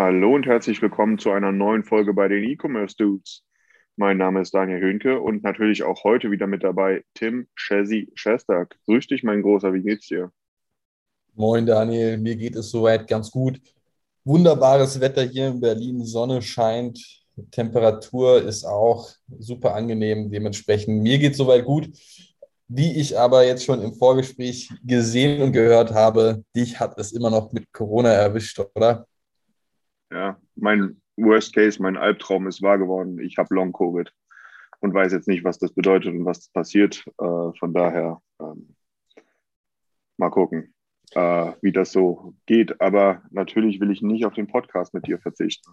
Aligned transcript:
Hallo 0.00 0.32
und 0.32 0.46
herzlich 0.46 0.80
willkommen 0.80 1.18
zu 1.18 1.32
einer 1.32 1.50
neuen 1.50 1.82
Folge 1.82 2.14
bei 2.14 2.28
den 2.28 2.44
E-Commerce 2.44 2.94
Dudes. 2.96 3.42
Mein 3.96 4.16
Name 4.16 4.42
ist 4.42 4.54
Daniel 4.54 4.78
Höhnke 4.78 5.20
und 5.20 5.42
natürlich 5.42 5.82
auch 5.82 6.04
heute 6.04 6.30
wieder 6.30 6.46
mit 6.46 6.62
dabei 6.62 7.02
Tim 7.14 7.48
Chessy 7.56 8.08
Schestag. 8.14 8.76
Grüß 8.86 9.08
dich, 9.08 9.24
mein 9.24 9.42
Großer, 9.42 9.74
wie 9.74 9.82
geht's 9.82 10.06
dir? 10.06 10.30
Moin 11.34 11.66
Daniel, 11.66 12.16
mir 12.16 12.36
geht 12.36 12.54
es 12.54 12.70
soweit 12.70 13.08
ganz 13.08 13.32
gut. 13.32 13.60
Wunderbares 14.22 15.00
Wetter 15.00 15.24
hier 15.24 15.48
in 15.48 15.60
Berlin, 15.60 16.04
Sonne 16.04 16.42
scheint, 16.42 17.00
Temperatur 17.50 18.40
ist 18.40 18.64
auch 18.64 19.10
super 19.40 19.74
angenehm. 19.74 20.30
Dementsprechend, 20.30 21.02
mir 21.02 21.18
geht 21.18 21.32
es 21.32 21.38
soweit 21.38 21.64
gut. 21.64 21.90
Wie 22.68 23.00
ich 23.00 23.18
aber 23.18 23.44
jetzt 23.44 23.64
schon 23.64 23.82
im 23.82 23.94
Vorgespräch 23.94 24.70
gesehen 24.84 25.42
und 25.42 25.50
gehört 25.50 25.92
habe, 25.92 26.44
dich 26.54 26.78
hat 26.78 26.96
es 27.00 27.10
immer 27.10 27.30
noch 27.30 27.50
mit 27.50 27.72
Corona 27.72 28.10
erwischt, 28.12 28.60
oder? 28.76 29.08
Ja, 30.10 30.40
mein 30.56 31.00
Worst 31.16 31.54
Case, 31.54 31.82
mein 31.82 31.96
Albtraum 31.96 32.46
ist 32.46 32.62
wahr 32.62 32.78
geworden. 32.78 33.18
Ich 33.18 33.38
habe 33.38 33.54
Long 33.54 33.72
Covid 33.72 34.12
und 34.80 34.94
weiß 34.94 35.12
jetzt 35.12 35.28
nicht, 35.28 35.44
was 35.44 35.58
das 35.58 35.72
bedeutet 35.72 36.14
und 36.14 36.24
was 36.24 36.48
passiert. 36.48 37.04
Äh, 37.18 37.52
von 37.58 37.74
daher 37.74 38.22
ähm, 38.40 38.74
mal 40.16 40.30
gucken, 40.30 40.74
äh, 41.12 41.52
wie 41.60 41.72
das 41.72 41.92
so 41.92 42.34
geht. 42.46 42.80
Aber 42.80 43.22
natürlich 43.30 43.80
will 43.80 43.90
ich 43.90 44.02
nicht 44.02 44.24
auf 44.24 44.34
den 44.34 44.46
Podcast 44.46 44.94
mit 44.94 45.06
dir 45.06 45.18
verzichten. 45.18 45.72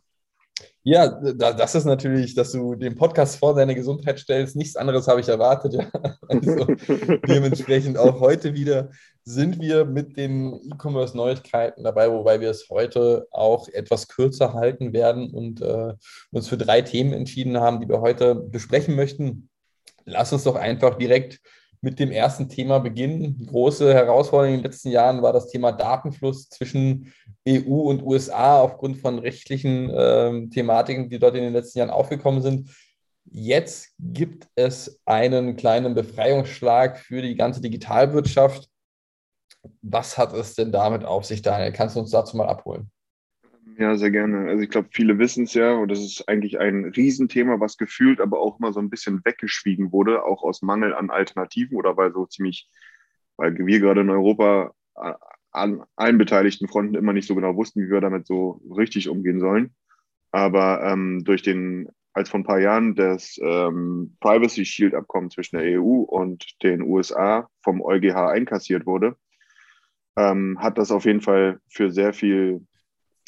Ja, 0.83 1.07
da, 1.07 1.53
das 1.53 1.75
ist 1.75 1.85
natürlich, 1.85 2.35
dass 2.35 2.51
du 2.51 2.75
den 2.75 2.95
Podcast 2.95 3.37
vor 3.37 3.55
deine 3.55 3.75
Gesundheit 3.75 4.19
stellst. 4.19 4.55
Nichts 4.55 4.75
anderes 4.75 5.07
habe 5.07 5.19
ich 5.19 5.27
erwartet. 5.27 5.73
Ja. 5.73 5.89
Also, 6.27 6.65
dementsprechend 7.27 7.97
auch 7.97 8.19
heute 8.19 8.55
wieder 8.55 8.89
sind 9.23 9.59
wir 9.59 9.85
mit 9.85 10.17
den 10.17 10.53
E-Commerce-Neuigkeiten 10.53 11.83
dabei, 11.83 12.11
wobei 12.11 12.41
wir 12.41 12.49
es 12.49 12.69
heute 12.69 13.27
auch 13.31 13.67
etwas 13.69 14.07
kürzer 14.07 14.53
halten 14.53 14.93
werden 14.93 15.31
und 15.31 15.61
äh, 15.61 15.93
uns 16.31 16.47
für 16.47 16.57
drei 16.57 16.81
Themen 16.81 17.13
entschieden 17.13 17.57
haben, 17.59 17.79
die 17.79 17.89
wir 17.89 18.01
heute 18.01 18.35
besprechen 18.35 18.95
möchten. 18.95 19.49
Lass 20.05 20.33
uns 20.33 20.43
doch 20.43 20.55
einfach 20.55 20.97
direkt 20.97 21.39
mit 21.85 21.99
dem 21.99 22.11
ersten 22.11 22.49
Thema 22.49 22.79
beginnen. 22.79 23.37
Die 23.37 23.45
große 23.45 23.93
Herausforderung 23.93 24.55
in 24.55 24.59
den 24.61 24.65
letzten 24.71 24.89
Jahren 24.89 25.21
war 25.21 25.31
das 25.31 25.47
Thema 25.47 25.71
Datenfluss 25.71 26.49
zwischen 26.49 27.13
EU 27.47 27.89
und 27.89 28.01
USA 28.01 28.59
aufgrund 28.59 28.97
von 28.97 29.19
rechtlichen 29.19 29.91
ähm, 29.95 30.49
Thematiken, 30.49 31.09
die 31.09 31.19
dort 31.19 31.35
in 31.35 31.43
den 31.43 31.53
letzten 31.53 31.77
Jahren 31.77 31.91
aufgekommen 31.91 32.41
sind. 32.41 32.71
Jetzt 33.31 33.93
gibt 33.99 34.47
es 34.55 34.99
einen 35.05 35.55
kleinen 35.55 35.93
Befreiungsschlag 35.93 36.97
für 36.97 37.21
die 37.21 37.35
ganze 37.35 37.61
Digitalwirtschaft. 37.61 38.67
Was 39.83 40.17
hat 40.17 40.33
es 40.33 40.55
denn 40.55 40.71
damit 40.71 41.05
auf 41.05 41.23
sich, 41.25 41.43
Daniel? 41.43 41.71
Kannst 41.71 41.95
du 41.95 41.99
uns 41.99 42.09
dazu 42.09 42.35
mal 42.35 42.47
abholen? 42.47 42.89
Ja, 43.77 43.97
sehr 43.97 44.11
gerne. 44.11 44.47
Also 44.49 44.63
ich 44.63 44.69
glaube, 44.69 44.89
viele 44.91 45.19
wissen 45.19 45.43
es 45.45 45.53
ja 45.53 45.73
und 45.73 45.89
das 45.91 45.99
ist 45.99 46.29
eigentlich 46.29 46.59
ein 46.59 46.85
Riesenthema, 46.85 47.59
was 47.59 47.77
gefühlt 47.77 48.21
aber 48.21 48.39
auch 48.39 48.57
immer 48.59 48.71
so 48.71 48.79
ein 48.79 48.89
bisschen 48.89 49.21
weggeschwiegen 49.25 49.91
wurde, 49.91 50.23
auch 50.23 50.43
aus 50.43 50.61
Mangel 50.61 50.93
an 50.93 51.09
Alternativen 51.09 51.75
oder 51.77 51.97
weil 51.97 52.13
so 52.13 52.25
ziemlich, 52.25 52.69
weil 53.37 53.57
wir 53.57 53.79
gerade 53.79 54.01
in 54.01 54.09
Europa 54.09 54.73
an 55.51 55.83
allen 55.95 56.17
beteiligten 56.17 56.67
Fronten 56.67 56.95
immer 56.95 57.13
nicht 57.13 57.27
so 57.27 57.35
genau 57.35 57.55
wussten, 57.55 57.81
wie 57.81 57.89
wir 57.89 58.01
damit 58.01 58.27
so 58.27 58.61
richtig 58.77 59.09
umgehen 59.09 59.39
sollen. 59.39 59.75
Aber 60.31 60.83
ähm, 60.83 61.23
durch 61.25 61.41
den, 61.43 61.89
als 62.13 62.29
vor 62.29 62.39
ein 62.41 62.45
paar 62.45 62.59
Jahren 62.59 62.95
das 62.95 63.37
ähm, 63.41 64.15
Privacy 64.21 64.65
Shield 64.65 64.93
Abkommen 64.95 65.31
zwischen 65.31 65.57
der 65.57 65.65
EU 65.81 66.01
und 66.03 66.45
den 66.63 66.81
USA 66.81 67.49
vom 67.63 67.81
EuGH 67.81 68.15
einkassiert 68.29 68.85
wurde, 68.85 69.17
ähm, 70.17 70.57
hat 70.61 70.77
das 70.77 70.91
auf 70.91 71.05
jeden 71.05 71.21
Fall 71.21 71.59
für 71.67 71.91
sehr 71.91 72.13
viel 72.13 72.65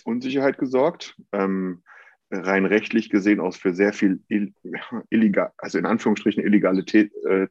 Unsicherheit 0.08 0.58
gesorgt. 0.58 1.16
Ähm, 1.32 1.84
rein 2.32 2.66
rechtlich 2.66 3.10
gesehen 3.10 3.40
aus 3.40 3.58
für 3.58 3.74
sehr 3.74 3.94
viel 3.94 4.22
ill 4.28 4.54
illegal, 5.10 5.52
also 5.58 5.78
in 5.78 5.86
Anführungsstrichen 5.86 6.44
Illegalität, 6.44 7.14
äh, 7.26 7.48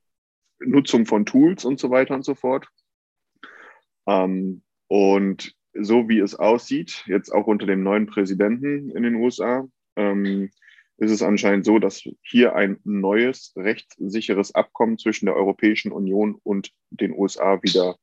Nutzung 0.60 1.06
von 1.06 1.24
Tools 1.26 1.64
und 1.64 1.78
so 1.78 1.90
weiter 1.90 2.14
und 2.14 2.24
so 2.24 2.34
fort. 2.34 2.68
Ähm, 4.06 4.62
und 4.88 5.54
so 5.72 6.08
wie 6.08 6.20
es 6.20 6.34
aussieht, 6.34 7.04
jetzt 7.06 7.30
auch 7.30 7.46
unter 7.46 7.66
dem 7.66 7.82
neuen 7.82 8.06
Präsidenten 8.06 8.90
in 8.90 9.02
den 9.02 9.16
USA, 9.16 9.66
ähm, 9.96 10.50
ist 10.98 11.10
es 11.10 11.22
anscheinend 11.22 11.64
so, 11.64 11.78
dass 11.78 12.02
hier 12.22 12.54
ein 12.54 12.78
neues, 12.84 13.52
rechtssicheres 13.56 14.54
Abkommen 14.54 14.98
zwischen 14.98 15.26
der 15.26 15.36
Europäischen 15.36 15.92
Union 15.92 16.40
und 16.42 16.72
den 16.90 17.12
USA 17.12 17.62
wieder 17.62 17.96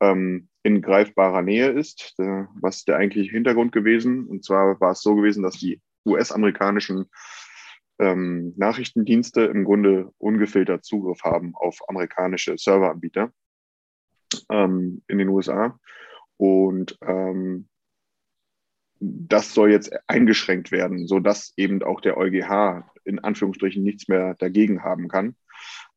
ähm, 0.00 0.48
in 0.62 0.80
greifbarer 0.80 1.42
Nähe 1.42 1.70
ist. 1.70 2.14
Äh, 2.18 2.44
was 2.60 2.76
ist 2.76 2.88
der 2.88 2.96
eigentliche 2.96 3.32
Hintergrund 3.32 3.72
gewesen? 3.72 4.26
Und 4.26 4.44
zwar 4.44 4.80
war 4.80 4.92
es 4.92 5.02
so 5.02 5.16
gewesen, 5.16 5.42
dass 5.42 5.58
die 5.58 5.80
US-amerikanischen 6.06 7.06
ähm, 7.98 8.54
Nachrichtendienste 8.56 9.42
im 9.42 9.64
Grunde 9.64 10.12
ungefiltert 10.18 10.84
Zugriff 10.84 11.22
haben 11.24 11.54
auf 11.56 11.80
amerikanische 11.88 12.56
Serveranbieter 12.56 13.32
ähm, 14.48 15.02
in 15.08 15.18
den 15.18 15.28
USA. 15.28 15.78
Und 16.36 16.96
ähm, 17.02 17.68
das 19.00 19.54
soll 19.54 19.70
jetzt 19.70 19.92
eingeschränkt 20.06 20.72
werden, 20.72 21.06
sodass 21.06 21.52
eben 21.56 21.82
auch 21.82 22.00
der 22.00 22.16
EuGH 22.16 22.84
in 23.04 23.18
Anführungsstrichen 23.18 23.82
nichts 23.82 24.08
mehr 24.08 24.34
dagegen 24.34 24.82
haben 24.82 25.08
kann, 25.08 25.36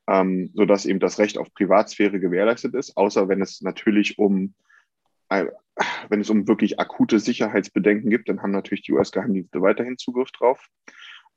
ähm, 0.07 0.51
sodass 0.53 0.85
eben 0.85 1.00
das 1.00 1.19
Recht 1.19 1.38
auf 1.38 1.53
Privatsphäre 1.53 2.19
gewährleistet 2.19 2.75
ist, 2.75 2.97
außer 2.97 3.28
wenn 3.28 3.41
es 3.41 3.61
natürlich 3.61 4.19
um, 4.19 4.53
äh, 5.29 5.45
wenn 6.09 6.22
es 6.22 6.29
um 6.29 6.47
wirklich 6.47 6.79
akute 6.79 7.19
Sicherheitsbedenken 7.19 8.09
gibt, 8.09 8.29
dann 8.29 8.41
haben 8.41 8.51
natürlich 8.51 8.84
die 8.84 8.94
US-Geheimdienste 8.94 9.61
weiterhin 9.61 9.97
Zugriff 9.97 10.31
drauf. 10.31 10.67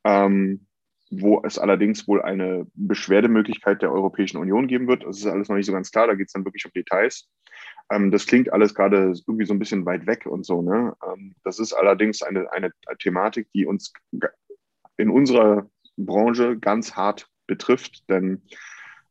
Ähm, 0.05 0.67
wo 1.11 1.43
es 1.45 1.59
allerdings 1.59 2.09
wohl 2.09 2.23
eine 2.23 2.67
Beschwerdemöglichkeit 2.75 3.83
der 3.83 3.93
Europäischen 3.93 4.39
Union 4.39 4.67
geben 4.67 4.89
wird. 4.89 5.05
Das 5.05 5.19
ist 5.19 5.27
alles 5.27 5.49
noch 5.49 5.57
nicht 5.57 5.67
so 5.67 5.73
ganz 5.73 5.91
klar, 5.91 6.07
da 6.07 6.15
geht 6.15 6.27
es 6.29 6.33
dann 6.33 6.45
wirklich 6.45 6.65
um 6.65 6.73
Details. 6.73 7.29
Ähm, 7.91 8.11
das 8.11 8.27
klingt 8.27 8.53
alles 8.53 8.75
gerade 8.75 9.15
irgendwie 9.27 9.47
so 9.47 9.55
ein 9.55 9.59
bisschen 9.59 9.87
weit 9.87 10.07
weg 10.07 10.27
und 10.27 10.45
so. 10.45 10.63
Ne? 10.63 10.95
Ähm, 11.07 11.35
das 11.45 11.59
ist 11.59 11.73
allerdings 11.73 12.23
eine, 12.23 12.51
eine 12.53 12.73
Thematik, 12.99 13.49
die 13.55 13.67
uns 13.67 13.93
in 14.97 15.11
unserer 15.11 15.69
Branche 15.97 16.59
ganz 16.59 16.95
hart 16.95 17.29
betrifft, 17.47 18.09
denn 18.09 18.43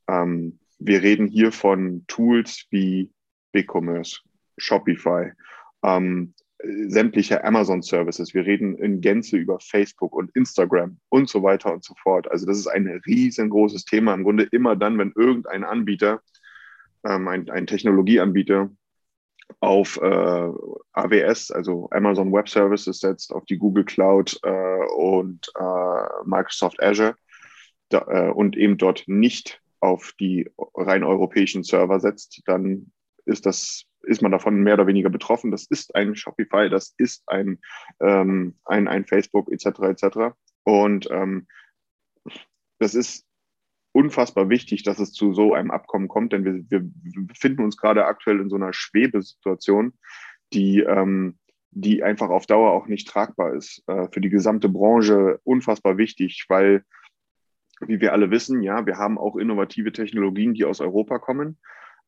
ähm, 0.07 0.59
wir 0.79 1.01
reden 1.01 1.27
hier 1.27 1.51
von 1.51 2.03
Tools 2.07 2.65
wie 2.71 3.11
BigCommerce, 3.51 4.21
Shopify, 4.57 5.31
ähm, 5.83 6.33
sämtliche 6.87 7.43
Amazon-Services. 7.43 8.33
Wir 8.33 8.45
reden 8.45 8.77
in 8.77 9.01
Gänze 9.01 9.37
über 9.37 9.59
Facebook 9.59 10.15
und 10.15 10.31
Instagram 10.35 10.97
und 11.09 11.29
so 11.29 11.43
weiter 11.43 11.73
und 11.73 11.83
so 11.83 11.93
fort. 12.01 12.29
Also 12.31 12.45
das 12.45 12.57
ist 12.57 12.67
ein 12.67 12.87
riesengroßes 13.05 13.85
Thema. 13.85 14.13
Im 14.13 14.23
Grunde 14.23 14.43
immer 14.51 14.75
dann, 14.75 14.97
wenn 14.97 15.11
irgendein 15.15 15.63
Anbieter, 15.63 16.21
ähm, 17.03 17.27
ein, 17.27 17.49
ein 17.49 17.67
Technologieanbieter 17.67 18.69
auf 19.59 19.97
äh, 20.01 20.51
AWS, 20.93 21.51
also 21.51 21.89
Amazon 21.91 22.31
Web 22.31 22.49
Services 22.49 22.99
setzt, 22.99 23.33
auf 23.33 23.45
die 23.45 23.57
Google 23.57 23.85
Cloud 23.85 24.39
äh, 24.43 24.85
und 24.95 25.51
äh, 25.59 26.25
Microsoft 26.25 26.81
Azure 26.81 27.15
da, 27.89 28.05
äh, 28.07 28.31
und 28.31 28.55
eben 28.57 28.77
dort 28.77 29.03
nicht 29.07 29.61
auf 29.79 30.13
die 30.19 30.49
rein 30.75 31.03
europäischen 31.03 31.63
Server 31.63 31.99
setzt, 31.99 32.41
dann 32.45 32.91
ist 33.25 33.45
das 33.45 33.85
ist 34.03 34.21
man 34.21 34.31
davon 34.31 34.61
mehr 34.61 34.75
oder 34.75 34.87
weniger 34.87 35.09
betroffen. 35.09 35.51
Das 35.51 35.65
ist 35.65 35.95
ein 35.95 36.15
Shopify, 36.15 36.69
das 36.69 36.93
ist 36.97 37.23
ein, 37.27 37.59
ähm, 38.01 38.57
ein, 38.65 38.87
ein 38.87 39.05
Facebook 39.05 39.49
etc. 39.51 39.65
etc. 39.79 40.17
Und 40.63 41.09
ähm, 41.09 41.47
das 42.79 42.95
ist 42.95 43.25
unfassbar 43.93 44.49
wichtig, 44.49 44.83
dass 44.83 44.99
es 44.99 45.13
zu 45.13 45.33
so 45.33 45.53
einem 45.53 45.71
Abkommen 45.71 46.07
kommt, 46.07 46.33
denn 46.33 46.43
wir, 46.43 46.65
wir 46.69 46.89
befinden 47.27 47.63
uns 47.63 47.77
gerade 47.77 48.05
aktuell 48.05 48.39
in 48.39 48.49
so 48.49 48.55
einer 48.55 48.73
Schwebesituation, 48.73 49.93
die, 50.51 50.79
ähm, 50.79 51.37
die 51.71 52.03
einfach 52.03 52.29
auf 52.29 52.47
Dauer 52.47 52.71
auch 52.71 52.87
nicht 52.87 53.07
tragbar 53.07 53.53
ist. 53.53 53.83
Äh, 53.87 54.07
für 54.11 54.19
die 54.19 54.29
gesamte 54.29 54.67
Branche 54.67 55.39
unfassbar 55.43 55.97
wichtig, 55.97 56.45
weil, 56.49 56.83
wie 57.85 58.01
wir 58.01 58.13
alle 58.13 58.31
wissen, 58.31 58.61
ja, 58.63 58.85
wir 58.85 58.97
haben 58.97 59.17
auch 59.17 59.35
innovative 59.35 59.91
Technologien, 59.91 60.55
die 60.55 60.65
aus 60.65 60.81
Europa 60.81 61.19
kommen. 61.19 61.59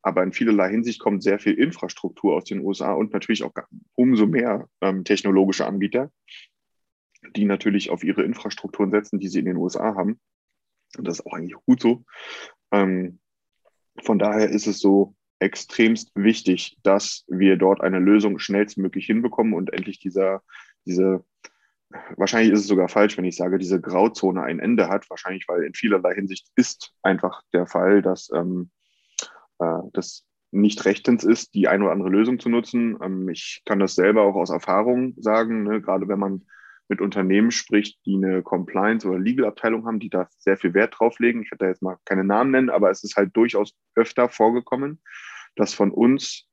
aber 0.02 0.22
in 0.22 0.32
vielerlei 0.32 0.70
Hinsicht 0.70 1.00
kommt 1.00 1.22
sehr 1.22 1.40
viel 1.40 1.54
Infrastruktur 1.54 2.36
aus 2.36 2.44
den 2.44 2.60
USA 2.60 2.92
und 2.92 3.12
natürlich 3.12 3.42
auch 3.42 3.52
umso 3.96 4.26
mehr 4.26 4.68
ähm, 4.80 5.02
technologische 5.02 5.66
Anbieter, 5.66 6.12
die 7.34 7.44
natürlich 7.44 7.90
auf 7.90 8.04
ihre 8.04 8.22
Infrastrukturen 8.22 8.92
setzen, 8.92 9.18
die 9.18 9.26
sie 9.26 9.40
in 9.40 9.46
den 9.46 9.56
USA 9.56 9.96
haben. 9.96 10.20
Und 10.96 11.06
das 11.06 11.20
ist 11.20 11.26
auch 11.26 11.34
eigentlich 11.34 11.56
gut 11.66 11.80
so. 11.80 12.04
Ähm, 12.72 13.18
von 14.02 14.18
daher 14.18 14.48
ist 14.50 14.66
es 14.66 14.78
so 14.78 15.14
extremst 15.38 16.10
wichtig, 16.14 16.78
dass 16.82 17.24
wir 17.28 17.56
dort 17.56 17.80
eine 17.80 17.98
Lösung 17.98 18.38
schnellstmöglich 18.38 19.06
hinbekommen 19.06 19.52
und 19.52 19.72
endlich 19.72 19.98
dieser, 19.98 20.42
diese, 20.86 21.24
wahrscheinlich 22.16 22.52
ist 22.52 22.60
es 22.60 22.66
sogar 22.66 22.88
falsch, 22.88 23.16
wenn 23.16 23.24
ich 23.24 23.36
sage, 23.36 23.58
diese 23.58 23.80
Grauzone 23.80 24.42
ein 24.42 24.60
Ende 24.60 24.88
hat. 24.88 25.08
Wahrscheinlich, 25.10 25.46
weil 25.48 25.62
in 25.64 25.74
vielerlei 25.74 26.14
Hinsicht 26.14 26.48
ist 26.56 26.92
einfach 27.02 27.42
der 27.52 27.66
Fall, 27.66 28.02
dass 28.02 28.30
ähm, 28.34 28.70
äh, 29.58 29.80
das 29.92 30.24
nicht 30.52 30.84
rechtens 30.84 31.24
ist, 31.24 31.54
die 31.54 31.68
eine 31.68 31.84
oder 31.84 31.92
andere 31.92 32.08
Lösung 32.08 32.38
zu 32.38 32.48
nutzen. 32.48 32.96
Ähm, 33.02 33.28
ich 33.28 33.62
kann 33.64 33.78
das 33.78 33.94
selber 33.94 34.22
auch 34.22 34.36
aus 34.36 34.50
Erfahrung 34.50 35.14
sagen, 35.18 35.64
ne? 35.64 35.80
gerade 35.82 36.08
wenn 36.08 36.18
man 36.18 36.46
mit 36.88 37.00
Unternehmen 37.00 37.50
spricht, 37.50 37.98
die 38.06 38.16
eine 38.16 38.42
Compliance- 38.42 39.08
oder 39.08 39.18
Legal-Abteilung 39.18 39.86
haben, 39.86 39.98
die 39.98 40.10
da 40.10 40.28
sehr 40.38 40.56
viel 40.56 40.74
Wert 40.74 40.94
drauf 40.98 41.18
legen. 41.18 41.42
Ich 41.42 41.50
werde 41.50 41.64
da 41.64 41.68
jetzt 41.68 41.82
mal 41.82 41.98
keine 42.04 42.24
Namen 42.24 42.50
nennen, 42.50 42.70
aber 42.70 42.90
es 42.90 43.02
ist 43.02 43.16
halt 43.16 43.36
durchaus 43.36 43.74
öfter 43.94 44.28
vorgekommen, 44.28 45.00
dass 45.56 45.74
von 45.74 45.90
uns 45.90 46.46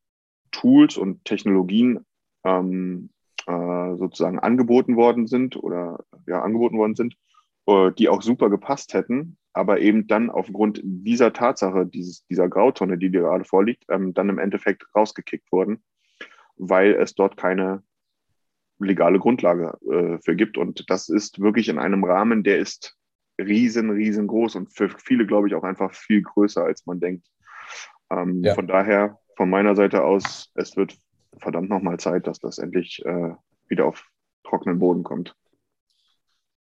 Tools 0.52 0.98
und 0.98 1.26
Technologien 1.26 2.06
ähm, 2.44 3.10
äh, 3.46 3.96
sozusagen 3.96 4.40
angeboten 4.40 4.96
worden 4.96 5.28
sind 5.28 5.56
oder 5.62 6.04
ja, 6.28 6.42
angeboten 6.42 6.78
worden 6.78 6.96
sind, 6.96 7.16
äh, 7.66 7.92
die 7.92 8.10
auch 8.10 8.22
super 8.22 8.50
gepasst 8.50 8.94
hätten, 8.94 9.38
aber 9.54 9.80
eben 9.82 10.08
dann 10.08 10.30
aufgrund 10.30 10.82
dieser 10.84 11.34
Tatsache, 11.34 11.86
dieses, 11.86 12.26
dieser 12.28 12.50
Grauzone, 12.50 12.98
die 12.98 13.12
dir 13.12 13.22
gerade 13.22 13.46
vorliegt, 13.46 13.86
ähm, 13.90 14.14
dann 14.14 14.30
im 14.30 14.40
Endeffekt 14.40 14.86
rausgekickt 14.96 15.52
wurden, 15.52 15.84
weil 16.56 16.94
es 16.94 17.16
dort 17.16 17.38
keine 17.38 17.84
legale 18.80 19.20
Grundlage 19.20 19.78
äh, 19.90 20.18
für 20.24 20.36
gibt. 20.36 20.58
Und 20.58 20.90
das 20.90 21.10
ist 21.10 21.40
wirklich 21.40 21.70
in 21.70 21.80
einem 21.80 22.04
Rahmen, 22.04 22.44
der 22.44 22.60
ist 22.60 22.98
riesen, 23.40 23.90
riesengroß 23.90 24.56
und 24.56 24.74
für 24.74 24.90
viele, 24.90 25.26
glaube 25.26 25.48
ich, 25.48 25.56
auch 25.56 25.64
einfach 25.64 25.94
viel 25.94 26.22
größer, 26.22 26.64
als 26.64 26.86
man 26.86 27.00
denkt. 27.00 27.28
Ähm, 28.10 28.44
ja. 28.44 28.54
Von 28.54 28.68
daher, 28.68 29.20
von 29.36 29.50
meiner 29.50 29.76
Seite 29.76 30.04
aus, 30.04 30.52
es 30.56 30.78
wird 30.78 30.98
verdammt 31.40 31.70
nochmal 31.70 32.00
Zeit, 32.00 32.28
dass 32.28 32.40
das 32.40 32.58
endlich 32.60 33.04
äh, 33.06 33.32
wieder 33.68 33.86
auf 33.86 34.06
trockenen 34.44 34.80
Boden 34.80 35.04
kommt. 35.04 35.36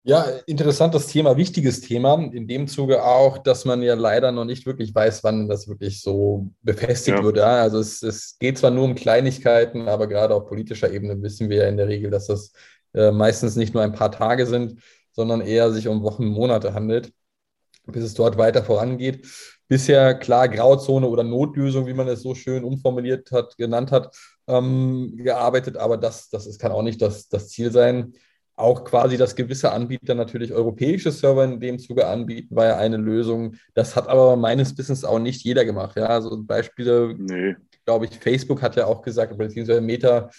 Ja, 0.03 0.25
interessantes 0.45 1.07
Thema, 1.07 1.35
wichtiges 1.35 1.81
Thema. 1.81 2.15
In 2.31 2.47
dem 2.47 2.67
Zuge 2.67 3.03
auch, 3.03 3.37
dass 3.37 3.65
man 3.65 3.81
ja 3.81 3.95
leider 3.95 4.31
noch 4.31 4.45
nicht 4.45 4.65
wirklich 4.65 4.95
weiß, 4.95 5.23
wann 5.25 5.49
das 5.49 5.67
wirklich 5.67 6.01
so 6.01 6.51
befestigt 6.61 7.17
ja. 7.17 7.23
wird. 7.23 7.37
Ja, 7.37 7.61
also 7.61 7.79
es, 7.79 8.01
es, 8.01 8.37
geht 8.39 8.57
zwar 8.57 8.71
nur 8.71 8.85
um 8.85 8.95
Kleinigkeiten, 8.95 9.89
aber 9.89 10.07
gerade 10.07 10.33
auf 10.33 10.47
politischer 10.47 10.91
Ebene 10.91 11.21
wissen 11.21 11.49
wir 11.49 11.57
ja 11.57 11.67
in 11.67 11.75
der 11.75 11.89
Regel, 11.89 12.09
dass 12.11 12.27
das 12.27 12.53
äh, 12.93 13.11
meistens 13.11 13.57
nicht 13.57 13.73
nur 13.73 13.83
ein 13.83 13.91
paar 13.91 14.11
Tage 14.11 14.45
sind, 14.45 14.81
sondern 15.11 15.41
eher 15.41 15.71
sich 15.71 15.89
um 15.89 16.01
Wochen, 16.01 16.25
Monate 16.25 16.73
handelt, 16.73 17.11
bis 17.85 18.03
es 18.03 18.13
dort 18.13 18.37
weiter 18.37 18.63
vorangeht. 18.63 19.27
Bisher 19.67 20.15
klar 20.15 20.47
Grauzone 20.47 21.07
oder 21.07 21.23
Notlösung, 21.23 21.87
wie 21.87 21.93
man 21.93 22.07
es 22.07 22.21
so 22.21 22.35
schön 22.35 22.63
umformuliert 22.63 23.31
hat, 23.31 23.57
genannt 23.57 23.91
hat, 23.91 24.15
ähm, 24.47 25.17
gearbeitet, 25.17 25.75
aber 25.75 25.97
das, 25.97 26.29
das 26.29 26.47
ist, 26.47 26.59
kann 26.59 26.71
auch 26.71 26.83
nicht 26.83 27.01
das, 27.01 27.27
das 27.27 27.49
Ziel 27.49 27.71
sein 27.71 28.13
auch 28.59 28.83
quasi, 28.83 29.17
dass 29.17 29.35
gewisse 29.35 29.71
Anbieter 29.71 30.15
natürlich 30.15 30.53
europäische 30.53 31.11
Server 31.11 31.43
in 31.45 31.59
dem 31.59 31.79
Zuge 31.79 32.07
anbieten, 32.07 32.55
war 32.55 32.65
ja 32.65 32.77
eine 32.77 32.97
Lösung. 32.97 33.55
Das 33.73 33.95
hat 33.95 34.07
aber 34.07 34.35
meines 34.35 34.77
Wissens 34.77 35.05
auch 35.05 35.19
nicht 35.19 35.43
jeder 35.43 35.65
gemacht. 35.65 35.95
Ja, 35.95 36.07
also 36.07 36.43
Beispiele, 36.43 37.15
nee. 37.17 37.55
glaube 37.85 38.05
ich, 38.05 38.19
Facebook 38.19 38.61
hat 38.61 38.75
ja 38.75 38.85
auch 38.85 39.01
gesagt, 39.01 39.37
beziehungsweise 39.37 39.81
Meta, 39.81 40.29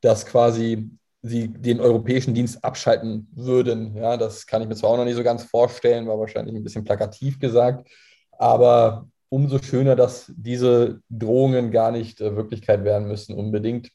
dass 0.00 0.26
quasi 0.26 0.90
sie 1.22 1.48
den 1.48 1.80
europäischen 1.80 2.34
Dienst 2.34 2.62
abschalten 2.64 3.28
würden. 3.34 3.96
Ja, 3.96 4.16
das 4.16 4.46
kann 4.46 4.60
ich 4.60 4.68
mir 4.68 4.74
zwar 4.74 4.90
auch 4.90 4.96
noch 4.96 5.04
nicht 5.04 5.16
so 5.16 5.22
ganz 5.22 5.44
vorstellen, 5.44 6.08
war 6.08 6.18
wahrscheinlich 6.18 6.54
ein 6.54 6.64
bisschen 6.64 6.84
plakativ 6.84 7.38
gesagt, 7.38 7.88
aber 8.32 9.08
umso 9.28 9.62
schöner, 9.62 9.96
dass 9.96 10.30
diese 10.36 11.00
Drohungen 11.08 11.70
gar 11.70 11.90
nicht 11.90 12.20
äh, 12.20 12.36
Wirklichkeit 12.36 12.84
werden 12.84 13.08
müssen, 13.08 13.34
unbedingt. 13.34 13.90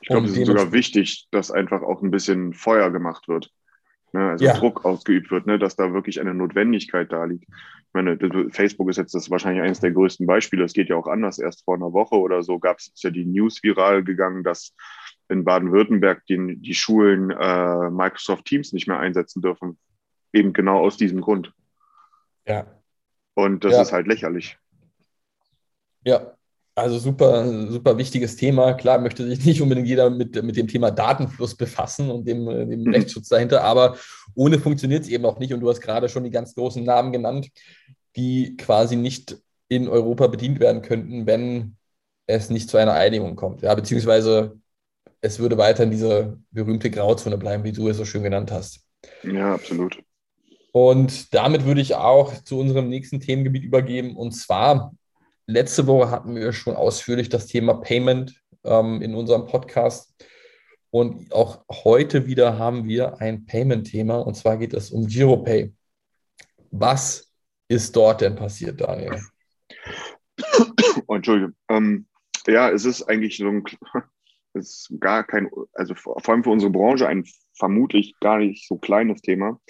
Ich 0.00 0.08
glaube, 0.08 0.26
es 0.26 0.36
ist 0.36 0.46
sogar 0.46 0.72
wichtig, 0.72 1.26
dass 1.30 1.50
einfach 1.50 1.82
auch 1.82 2.02
ein 2.02 2.10
bisschen 2.10 2.52
Feuer 2.52 2.90
gemacht 2.90 3.28
wird. 3.28 3.50
Ne? 4.12 4.30
Also 4.30 4.44
ja. 4.44 4.54
Druck 4.54 4.84
ausgeübt 4.84 5.30
wird, 5.30 5.46
ne? 5.46 5.58
dass 5.58 5.76
da 5.76 5.92
wirklich 5.92 6.20
eine 6.20 6.34
Notwendigkeit 6.34 7.12
da 7.12 7.24
liegt. 7.24 7.44
Ich 7.44 7.92
meine, 7.92 8.18
Facebook 8.50 8.90
ist 8.90 8.96
jetzt 8.96 9.14
das 9.14 9.30
wahrscheinlich 9.30 9.62
eines 9.62 9.80
der 9.80 9.92
größten 9.92 10.26
Beispiele. 10.26 10.64
Es 10.64 10.72
geht 10.72 10.88
ja 10.88 10.96
auch 10.96 11.06
anders. 11.06 11.38
Erst 11.38 11.64
vor 11.64 11.74
einer 11.74 11.92
Woche 11.92 12.16
oder 12.16 12.42
so 12.42 12.58
gab 12.58 12.78
es 12.78 12.92
ja 13.02 13.10
die 13.10 13.24
News 13.24 13.62
viral 13.62 14.04
gegangen, 14.04 14.42
dass 14.42 14.74
in 15.28 15.44
Baden-Württemberg 15.44 16.24
die, 16.26 16.56
die 16.56 16.74
Schulen 16.74 17.30
äh, 17.30 17.90
Microsoft 17.90 18.44
Teams 18.44 18.72
nicht 18.72 18.86
mehr 18.86 18.98
einsetzen 18.98 19.42
dürfen. 19.42 19.78
Eben 20.32 20.52
genau 20.52 20.78
aus 20.78 20.96
diesem 20.96 21.20
Grund. 21.20 21.52
Ja. 22.46 22.66
Und 23.34 23.64
das 23.64 23.72
ja. 23.72 23.82
ist 23.82 23.92
halt 23.92 24.06
lächerlich. 24.06 24.58
Ja, 26.04 26.35
also 26.76 26.98
super, 26.98 27.68
super 27.70 27.96
wichtiges 27.96 28.36
Thema. 28.36 28.74
Klar 28.74 28.98
möchte 28.98 29.26
sich 29.26 29.44
nicht 29.44 29.62
unbedingt 29.62 29.88
jeder 29.88 30.10
mit, 30.10 30.40
mit 30.42 30.56
dem 30.56 30.68
Thema 30.68 30.90
Datenfluss 30.90 31.56
befassen 31.56 32.10
und 32.10 32.28
dem, 32.28 32.46
dem 32.46 32.82
mhm. 32.82 32.92
Rechtsschutz 32.92 33.28
dahinter, 33.28 33.64
aber 33.64 33.96
ohne 34.34 34.58
funktioniert 34.58 35.04
es 35.04 35.08
eben 35.08 35.24
auch 35.24 35.38
nicht. 35.38 35.54
Und 35.54 35.60
du 35.60 35.70
hast 35.70 35.80
gerade 35.80 36.08
schon 36.08 36.24
die 36.24 36.30
ganz 36.30 36.54
großen 36.54 36.84
Namen 36.84 37.12
genannt, 37.12 37.48
die 38.14 38.56
quasi 38.58 38.96
nicht 38.96 39.38
in 39.68 39.88
Europa 39.88 40.26
bedient 40.26 40.60
werden 40.60 40.82
könnten, 40.82 41.26
wenn 41.26 41.76
es 42.26 42.50
nicht 42.50 42.68
zu 42.68 42.76
einer 42.76 42.92
Einigung 42.92 43.36
kommt. 43.36 43.62
Ja, 43.62 43.74
beziehungsweise 43.74 44.60
es 45.22 45.38
würde 45.38 45.56
weiter 45.56 45.84
in 45.84 45.90
dieser 45.90 46.36
berühmte 46.50 46.90
Grauzone 46.90 47.38
bleiben, 47.38 47.64
wie 47.64 47.72
du 47.72 47.88
es 47.88 47.96
so 47.96 48.04
schön 48.04 48.22
genannt 48.22 48.52
hast. 48.52 48.80
Ja, 49.22 49.54
absolut. 49.54 50.02
Und 50.72 51.32
damit 51.32 51.64
würde 51.64 51.80
ich 51.80 51.94
auch 51.94 52.34
zu 52.44 52.58
unserem 52.60 52.90
nächsten 52.90 53.18
Themengebiet 53.18 53.64
übergeben. 53.64 54.14
Und 54.14 54.32
zwar 54.32 54.92
Letzte 55.48 55.86
Woche 55.86 56.10
hatten 56.10 56.34
wir 56.34 56.52
schon 56.52 56.74
ausführlich 56.74 57.28
das 57.28 57.46
Thema 57.46 57.74
Payment 57.74 58.42
ähm, 58.64 59.00
in 59.00 59.14
unserem 59.14 59.46
Podcast. 59.46 60.12
Und 60.90 61.32
auch 61.32 61.64
heute 61.70 62.26
wieder 62.26 62.58
haben 62.58 62.88
wir 62.88 63.20
ein 63.20 63.46
Payment-Thema 63.46 64.18
und 64.18 64.34
zwar 64.34 64.56
geht 64.56 64.74
es 64.74 64.90
um 64.90 65.06
GiroPay. 65.06 65.72
Was 66.70 67.32
ist 67.68 67.94
dort 67.94 68.22
denn 68.22 68.34
passiert, 68.34 68.80
Daniel? 68.80 69.20
Entschuldige. 71.08 71.54
Ähm, 71.68 72.06
ja, 72.46 72.70
es 72.70 72.84
ist 72.84 73.02
eigentlich 73.04 73.36
so 73.36 73.48
ein, 73.48 73.64
es 74.54 74.88
ist 74.90 75.00
gar 75.00 75.24
kein, 75.24 75.48
also 75.74 75.94
vor 75.94 76.28
allem 76.28 76.42
für 76.42 76.50
unsere 76.50 76.72
Branche 76.72 77.06
ein 77.06 77.24
vermutlich 77.54 78.14
gar 78.20 78.38
nicht 78.38 78.66
so 78.66 78.78
kleines 78.78 79.20
Thema. 79.20 79.60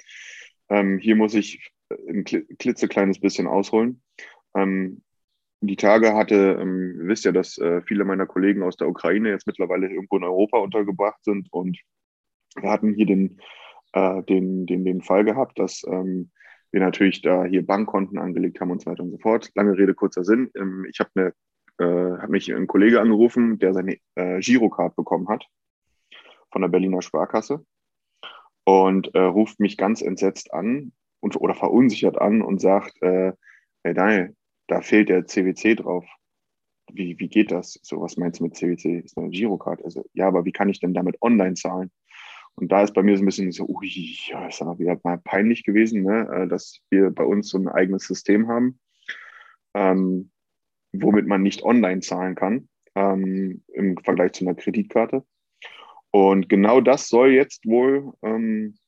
Ähm, 0.70 0.98
hier 0.98 1.16
muss 1.16 1.34
ich 1.34 1.70
ein 2.08 2.24
klitzekleines 2.24 3.20
bisschen 3.20 3.46
ausholen. 3.46 4.02
Ähm, 4.54 5.02
die 5.60 5.76
Tage 5.76 6.14
hatte, 6.14 6.58
ähm, 6.60 6.94
wisst 7.02 7.24
ja, 7.24 7.32
dass 7.32 7.58
äh, 7.58 7.82
viele 7.82 8.04
meiner 8.04 8.26
Kollegen 8.26 8.62
aus 8.62 8.76
der 8.76 8.88
Ukraine 8.88 9.30
jetzt 9.30 9.46
mittlerweile 9.46 9.88
irgendwo 9.88 10.16
in 10.16 10.24
Europa 10.24 10.58
untergebracht 10.58 11.22
sind 11.24 11.48
und 11.52 11.78
wir 12.56 12.70
hatten 12.70 12.94
hier 12.94 13.06
den, 13.06 13.40
äh, 13.92 14.22
den, 14.24 14.66
den, 14.66 14.84
den 14.84 15.02
Fall 15.02 15.24
gehabt, 15.24 15.58
dass 15.58 15.82
ähm, 15.88 16.30
wir 16.72 16.80
natürlich 16.80 17.22
da 17.22 17.44
hier 17.44 17.64
Bankkonten 17.64 18.18
angelegt 18.18 18.60
haben 18.60 18.70
und 18.70 18.82
so 18.82 18.90
weiter 18.90 19.02
und 19.02 19.10
so 19.10 19.18
fort. 19.18 19.50
Lange 19.54 19.76
Rede, 19.76 19.94
kurzer 19.94 20.24
Sinn. 20.24 20.50
Ähm, 20.56 20.86
ich 20.88 21.00
habe 21.00 21.10
eine 21.14 21.32
äh, 21.78 22.18
hat 22.18 22.30
mich 22.30 22.52
ein 22.52 22.66
Kollege 22.66 23.00
angerufen, 23.00 23.58
der 23.58 23.74
seine 23.74 23.98
äh, 24.14 24.40
Girocard 24.40 24.96
bekommen 24.96 25.28
hat 25.28 25.46
von 26.50 26.62
der 26.62 26.68
Berliner 26.68 27.02
Sparkasse 27.02 27.64
und 28.64 29.14
äh, 29.14 29.20
ruft 29.20 29.60
mich 29.60 29.76
ganz 29.76 30.00
entsetzt 30.00 30.52
an 30.52 30.92
und, 31.20 31.36
oder 31.36 31.54
verunsichert 31.54 32.18
an 32.18 32.42
und 32.42 32.60
sagt, 32.60 33.00
äh, 33.02 33.32
hey 33.84 33.94
Daniel, 33.94 34.34
da 34.66 34.80
fehlt 34.80 35.08
der 35.08 35.26
CWC 35.26 35.76
drauf. 35.76 36.04
Wie, 36.92 37.18
wie 37.18 37.28
geht 37.28 37.50
das? 37.50 37.78
So, 37.82 38.00
was 38.00 38.16
meinst 38.16 38.40
du 38.40 38.44
mit 38.44 38.56
CWC? 38.56 39.00
Ist 39.00 39.18
eine 39.18 39.30
Girocard. 39.30 39.84
Also, 39.84 40.04
ja, 40.12 40.28
aber 40.28 40.44
wie 40.44 40.52
kann 40.52 40.68
ich 40.68 40.80
denn 40.80 40.94
damit 40.94 41.20
online 41.20 41.54
zahlen? 41.54 41.90
Und 42.54 42.72
da 42.72 42.82
ist 42.82 42.94
bei 42.94 43.02
mir 43.02 43.16
so 43.16 43.22
ein 43.22 43.26
bisschen 43.26 43.52
so, 43.52 43.66
ui, 43.68 44.16
ja, 44.28 44.46
ist 44.46 44.62
aber 44.62 44.78
wieder 44.78 44.98
mal 45.04 45.18
peinlich 45.18 45.62
gewesen, 45.64 46.02
ne, 46.02 46.28
äh, 46.32 46.48
dass 46.48 46.80
wir 46.90 47.10
bei 47.10 47.24
uns 47.24 47.50
so 47.50 47.58
ein 47.58 47.68
eigenes 47.68 48.06
System 48.06 48.48
haben, 48.48 48.80
ähm, 49.74 50.30
womit 50.92 51.26
man 51.26 51.42
nicht 51.42 51.62
online 51.62 52.00
zahlen 52.00 52.34
kann, 52.34 52.68
ähm, 52.94 53.62
im 53.74 53.98
Vergleich 53.98 54.32
zu 54.32 54.44
einer 54.44 54.54
Kreditkarte. 54.54 55.22
Und 56.10 56.48
genau 56.48 56.80
das 56.80 57.08
soll 57.08 57.32
jetzt 57.32 57.66
wohl 57.66 58.14
ähm, 58.22 58.78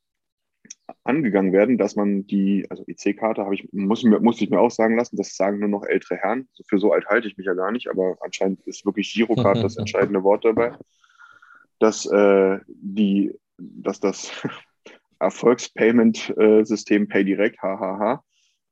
angegangen 1.04 1.52
werden, 1.52 1.78
dass 1.78 1.96
man 1.96 2.26
die, 2.26 2.66
also 2.70 2.84
EC-Karte 2.87 3.44
habe 3.44 3.54
ich, 3.54 3.68
muss, 3.72 4.04
muss 4.04 4.40
ich 4.40 4.50
mir 4.50 4.60
auch 4.60 4.70
sagen 4.70 4.96
lassen, 4.96 5.16
das 5.16 5.37
sagen 5.37 5.58
nur 5.58 5.68
noch 5.68 5.84
ältere 5.84 6.16
Herren. 6.16 6.48
Für 6.66 6.78
so 6.78 6.92
alt 6.92 7.06
halte 7.06 7.28
ich 7.28 7.37
mich 7.37 7.46
ja 7.46 7.54
gar 7.54 7.72
nicht, 7.72 7.88
aber 7.88 8.16
anscheinend 8.20 8.60
ist 8.66 8.84
wirklich 8.84 9.12
Girocard 9.12 9.62
das 9.62 9.76
entscheidende 9.78 10.22
Wort 10.22 10.44
dabei, 10.44 10.76
dass 11.78 12.06
äh, 12.06 12.58
die, 12.68 13.34
dass 13.58 14.00
das 14.00 14.30
Erfolgspayment-System 15.20 17.08
PayDirect, 17.08 17.60
hahaha, 17.62 18.22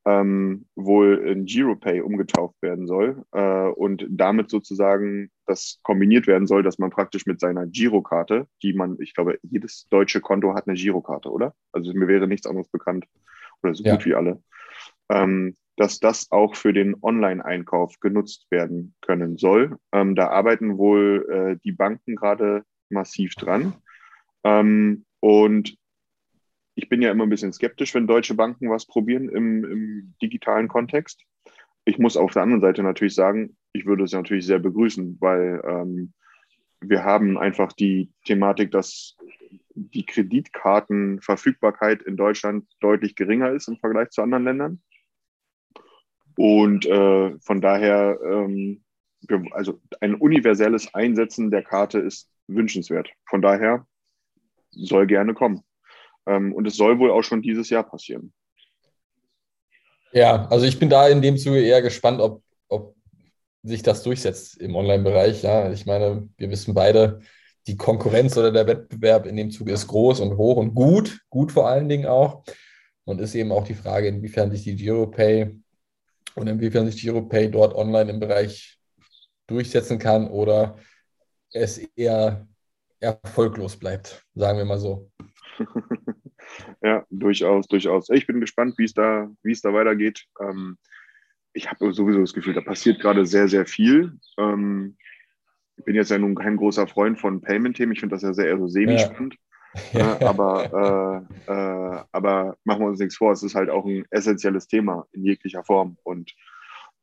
ähm, 0.06 0.66
wohl 0.76 1.18
in 1.26 1.46
GiroPay 1.46 2.00
umgetauft 2.00 2.54
werden 2.62 2.86
soll 2.86 3.24
äh, 3.32 3.68
und 3.68 4.06
damit 4.08 4.50
sozusagen 4.50 5.30
das 5.46 5.80
kombiniert 5.82 6.28
werden 6.28 6.46
soll, 6.46 6.62
dass 6.62 6.78
man 6.78 6.90
praktisch 6.90 7.26
mit 7.26 7.40
seiner 7.40 7.66
Girokarte, 7.66 8.46
die 8.62 8.72
man, 8.72 8.96
ich 9.00 9.14
glaube, 9.14 9.38
jedes 9.42 9.88
deutsche 9.90 10.20
Konto 10.20 10.54
hat 10.54 10.68
eine 10.68 10.76
Girokarte, 10.76 11.30
oder? 11.30 11.54
Also 11.72 11.92
mir 11.92 12.08
wäre 12.08 12.28
nichts 12.28 12.46
anderes 12.46 12.68
bekannt 12.68 13.06
oder 13.62 13.74
so 13.74 13.82
Ja. 13.84 13.92
gut 13.94 14.06
wie 14.06 14.14
alle, 14.14 14.42
ähm, 15.08 15.56
dass 15.76 15.98
das 15.98 16.30
auch 16.30 16.54
für 16.54 16.72
den 16.72 16.96
Online-Einkauf 17.02 17.98
genutzt 18.00 18.46
werden 18.50 18.94
können 19.02 19.36
soll. 19.36 19.76
Ähm, 19.92 20.14
da 20.14 20.28
arbeiten 20.28 20.78
wohl 20.78 21.26
äh, 21.30 21.60
die 21.64 21.72
Banken 21.72 22.14
gerade 22.14 22.62
massiv 22.90 23.34
dran. 23.34 23.74
Ähm, 24.44 25.04
und 25.20 25.76
ich 26.76 26.88
bin 26.90 27.02
ja 27.02 27.10
immer 27.10 27.24
ein 27.24 27.30
bisschen 27.30 27.52
skeptisch, 27.52 27.94
wenn 27.94 28.06
deutsche 28.06 28.34
Banken 28.34 28.70
was 28.70 28.86
probieren 28.86 29.28
im, 29.30 29.64
im 29.64 30.14
digitalen 30.22 30.68
Kontext. 30.68 31.24
Ich 31.86 31.98
muss 31.98 32.16
auf 32.18 32.32
der 32.32 32.42
anderen 32.42 32.60
Seite 32.60 32.82
natürlich 32.82 33.14
sagen, 33.14 33.56
ich 33.72 33.86
würde 33.86 34.04
es 34.04 34.12
natürlich 34.12 34.44
sehr 34.44 34.58
begrüßen, 34.58 35.16
weil 35.20 35.62
ähm, 35.66 36.12
wir 36.80 37.02
haben 37.02 37.38
einfach 37.38 37.72
die 37.72 38.12
Thematik, 38.24 38.70
dass 38.72 39.16
die 39.74 40.04
Kreditkartenverfügbarkeit 40.04 42.02
in 42.02 42.18
Deutschland 42.18 42.66
deutlich 42.80 43.14
geringer 43.14 43.50
ist 43.52 43.68
im 43.68 43.78
Vergleich 43.78 44.10
zu 44.10 44.20
anderen 44.20 44.44
Ländern. 44.44 44.82
Und 46.36 46.84
äh, 46.84 47.38
von 47.40 47.62
daher, 47.62 48.18
ähm, 48.22 48.84
also 49.52 49.80
ein 50.00 50.14
universelles 50.14 50.92
Einsetzen 50.94 51.50
der 51.50 51.62
Karte 51.62 52.00
ist 52.00 52.30
wünschenswert. 52.48 53.10
Von 53.26 53.40
daher 53.40 53.86
soll 54.72 55.06
gerne 55.06 55.32
kommen. 55.32 55.62
Ähm, 56.26 56.52
und 56.52 56.66
es 56.66 56.76
soll 56.76 56.98
wohl 56.98 57.10
auch 57.10 57.22
schon 57.22 57.42
dieses 57.42 57.70
Jahr 57.70 57.84
passieren. 57.84 58.32
Ja, 60.12 60.46
also 60.48 60.66
ich 60.66 60.78
bin 60.78 60.88
da 60.88 61.08
in 61.08 61.22
dem 61.22 61.36
Zuge 61.36 61.60
eher 61.60 61.82
gespannt, 61.82 62.20
ob, 62.20 62.42
ob 62.68 62.96
sich 63.62 63.82
das 63.82 64.02
durchsetzt 64.02 64.56
im 64.58 64.74
Online-Bereich. 64.74 65.42
Ja, 65.42 65.70
ich 65.70 65.86
meine, 65.86 66.28
wir 66.36 66.50
wissen 66.50 66.74
beide, 66.74 67.20
die 67.66 67.76
Konkurrenz 67.76 68.36
oder 68.36 68.52
der 68.52 68.66
Wettbewerb 68.66 69.26
in 69.26 69.36
dem 69.36 69.50
Zuge 69.50 69.72
ist 69.72 69.88
groß 69.88 70.20
und 70.20 70.36
hoch 70.36 70.56
und 70.56 70.74
gut, 70.74 71.20
gut 71.30 71.52
vor 71.52 71.68
allen 71.68 71.88
Dingen 71.88 72.06
auch. 72.06 72.44
Und 73.04 73.20
ist 73.20 73.34
eben 73.34 73.52
auch 73.52 73.64
die 73.64 73.74
Frage, 73.74 74.08
inwiefern 74.08 74.50
sich 74.50 74.62
die 74.64 74.74
GiroPay 74.74 75.60
und 76.34 76.46
inwiefern 76.46 76.86
sich 76.86 77.00
GiroPay 77.00 77.50
dort 77.50 77.74
online 77.74 78.10
im 78.10 78.20
Bereich 78.20 78.78
durchsetzen 79.46 79.98
kann 79.98 80.28
oder 80.28 80.76
es 81.52 81.78
eher 81.96 82.48
erfolglos 83.00 83.76
bleibt, 83.76 84.24
sagen 84.34 84.58
wir 84.58 84.64
mal 84.64 84.78
so. 84.78 85.10
Ja, 86.82 87.04
durchaus, 87.10 87.66
durchaus. 87.68 88.10
Ich 88.10 88.26
bin 88.26 88.40
gespannt, 88.40 88.76
wie 88.78 88.84
es 88.84 88.94
da, 88.94 89.30
wie 89.42 89.52
es 89.52 89.62
da 89.62 89.72
weitergeht. 89.72 90.26
Ähm, 90.40 90.78
ich 91.52 91.70
habe 91.70 91.92
sowieso 91.92 92.20
das 92.20 92.34
Gefühl, 92.34 92.54
da 92.54 92.60
passiert 92.60 93.00
gerade 93.00 93.24
sehr, 93.24 93.48
sehr 93.48 93.66
viel. 93.66 94.18
Ähm, 94.38 94.96
ich 95.76 95.84
bin 95.84 95.94
jetzt 95.94 96.10
ja 96.10 96.18
nun 96.18 96.34
kein 96.34 96.56
großer 96.56 96.86
Freund 96.86 97.18
von 97.18 97.40
Payment-Themen. 97.40 97.92
Ich 97.92 98.00
finde 98.00 98.14
das 98.14 98.22
ja 98.22 98.32
sehr 98.32 98.46
eher 98.46 98.58
so 98.58 98.68
semi-spannend. 98.68 99.36
Ja. 99.92 100.18
aber, 100.28 101.26
äh, 101.46 101.52
äh, 101.52 102.04
aber 102.12 102.56
machen 102.64 102.80
wir 102.80 102.88
uns 102.88 102.98
nichts 102.98 103.16
vor, 103.16 103.32
es 103.32 103.42
ist 103.42 103.54
halt 103.54 103.70
auch 103.70 103.84
ein 103.84 104.04
essentielles 104.10 104.68
Thema 104.68 105.06
in 105.12 105.24
jeglicher 105.24 105.64
Form. 105.64 105.96
Und 106.02 106.34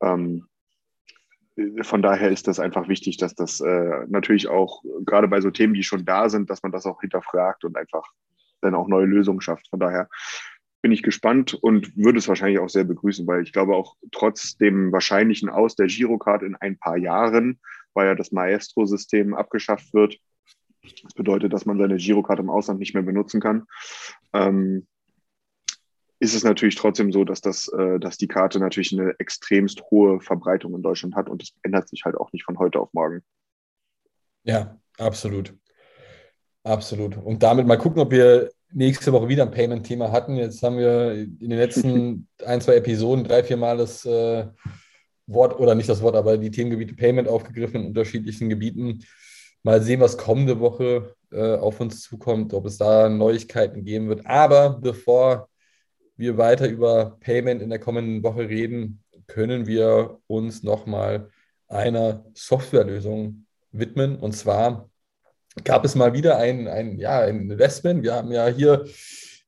ähm, 0.01 0.47
von 1.81 2.01
daher 2.01 2.29
ist 2.29 2.47
das 2.47 2.59
einfach 2.59 2.87
wichtig, 2.87 3.17
dass 3.17 3.35
das 3.35 3.59
äh, 3.61 4.05
natürlich 4.07 4.47
auch, 4.47 4.81
gerade 5.05 5.27
bei 5.27 5.39
so 5.39 5.51
Themen, 5.51 5.73
die 5.73 5.83
schon 5.83 6.05
da 6.05 6.29
sind, 6.29 6.49
dass 6.49 6.63
man 6.63 6.71
das 6.71 6.85
auch 6.85 7.01
hinterfragt 7.01 7.63
und 7.63 7.77
einfach 7.77 8.03
dann 8.63 8.75
auch 8.75 8.87
neue 8.87 9.05
Lösungen 9.05 9.41
schafft. 9.41 9.67
Von 9.69 9.79
daher 9.79 10.09
bin 10.81 10.91
ich 10.91 11.03
gespannt 11.03 11.53
und 11.53 11.95
würde 11.95 12.19
es 12.19 12.27
wahrscheinlich 12.27 12.59
auch 12.59 12.69
sehr 12.69 12.83
begrüßen, 12.83 13.25
weil 13.25 13.43
ich 13.43 13.53
glaube 13.53 13.75
auch 13.75 13.95
trotz 14.11 14.57
dem 14.57 14.91
wahrscheinlichen 14.91 15.49
Aus 15.49 15.75
der 15.75 15.87
Girocard 15.87 16.43
in 16.43 16.55
ein 16.55 16.77
paar 16.77 16.97
Jahren, 16.97 17.59
weil 17.93 18.07
ja 18.07 18.15
das 18.15 18.31
Maestro-System 18.31 19.33
abgeschafft 19.33 19.93
wird, 19.93 20.19
das 21.03 21.13
bedeutet, 21.13 21.53
dass 21.53 21.65
man 21.65 21.77
seine 21.77 21.95
Girocard 21.95 22.39
im 22.39 22.49
Ausland 22.49 22.79
nicht 22.79 22.93
mehr 22.93 23.03
benutzen 23.03 23.39
kann. 23.39 23.65
Ähm, 24.33 24.87
ist 26.19 26.35
es 26.35 26.43
natürlich 26.43 26.75
trotzdem 26.75 27.11
so, 27.11 27.23
dass, 27.25 27.41
das, 27.41 27.67
äh, 27.69 27.99
dass 27.99 28.17
die 28.17 28.27
Karte 28.27 28.59
natürlich 28.59 28.93
eine 28.93 29.13
extremst 29.19 29.83
hohe 29.91 30.21
Verbreitung 30.21 30.73
in 30.75 30.81
Deutschland 30.81 31.15
hat 31.15 31.29
und 31.29 31.41
das 31.41 31.53
ändert 31.63 31.89
sich 31.89 32.05
halt 32.05 32.15
auch 32.15 32.31
nicht 32.31 32.45
von 32.45 32.59
heute 32.59 32.79
auf 32.79 32.93
morgen. 32.93 33.23
Ja, 34.43 34.77
absolut. 34.97 35.53
Absolut. 36.63 37.17
Und 37.17 37.43
damit 37.43 37.67
mal 37.67 37.77
gucken, 37.77 38.01
ob 38.01 38.11
wir 38.11 38.49
nächste 38.71 39.11
Woche 39.13 39.27
wieder 39.27 39.43
ein 39.43 39.51
Payment-Thema 39.51 40.11
hatten. 40.11 40.35
Jetzt 40.35 40.63
haben 40.63 40.77
wir 40.77 41.11
in 41.13 41.37
den 41.39 41.57
letzten 41.57 42.27
ein, 42.45 42.61
zwei 42.61 42.75
Episoden 42.75 43.23
drei, 43.23 43.43
vier 43.43 43.57
Mal 43.57 43.77
das 43.77 44.05
äh, 44.05 44.45
Wort, 45.27 45.59
oder 45.59 45.75
nicht 45.75 45.89
das 45.89 46.01
Wort, 46.01 46.15
aber 46.15 46.37
die 46.37 46.51
Themengebiete 46.51 46.95
Payment 46.95 47.27
aufgegriffen 47.27 47.81
in 47.81 47.87
unterschiedlichen 47.87 48.49
Gebieten. 48.49 49.03
Mal 49.61 49.81
sehen, 49.81 50.01
was 50.01 50.17
kommende 50.17 50.59
Woche 50.59 51.15
äh, 51.31 51.55
auf 51.55 51.79
uns 51.79 52.01
zukommt, 52.01 52.53
ob 52.53 52.65
es 52.65 52.77
da 52.77 53.07
Neuigkeiten 53.09 53.85
geben 53.85 54.09
wird. 54.09 54.25
Aber 54.25 54.71
bevor 54.81 55.49
wir 56.17 56.37
weiter 56.37 56.67
über 56.67 57.17
Payment 57.21 57.61
in 57.61 57.69
der 57.69 57.79
kommenden 57.79 58.23
Woche 58.23 58.49
reden, 58.49 59.03
können 59.27 59.67
wir 59.67 60.19
uns 60.27 60.63
nochmal 60.63 61.29
einer 61.67 62.25
Softwarelösung 62.33 63.45
widmen. 63.71 64.17
Und 64.17 64.33
zwar 64.33 64.89
gab 65.63 65.85
es 65.85 65.95
mal 65.95 66.13
wieder 66.13 66.37
ein, 66.37 66.67
ein, 66.67 66.97
ja, 66.97 67.21
ein 67.21 67.49
Investment. 67.51 68.03
Wir 68.03 68.15
haben 68.15 68.31
ja 68.31 68.47
hier 68.47 68.85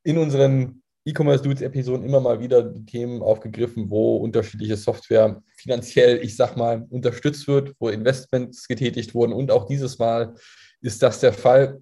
in 0.03 0.17
unseren 0.17 0.81
E-Commerce 1.05 1.43
Dudes 1.43 1.61
Episoden 1.61 2.05
immer 2.05 2.19
mal 2.19 2.39
wieder 2.39 2.63
die 2.63 2.85
Themen 2.85 3.21
aufgegriffen, 3.21 3.89
wo 3.89 4.17
unterschiedliche 4.17 4.75
Software 4.75 5.41
finanziell, 5.55 6.23
ich 6.23 6.35
sag 6.35 6.57
mal, 6.57 6.85
unterstützt 6.89 7.47
wird, 7.47 7.73
wo 7.79 7.89
Investments 7.89 8.67
getätigt 8.67 9.13
wurden. 9.13 9.33
Und 9.33 9.51
auch 9.51 9.67
dieses 9.67 9.99
Mal 9.99 10.33
ist 10.81 11.03
das 11.03 11.19
der 11.19 11.33
Fall. 11.33 11.81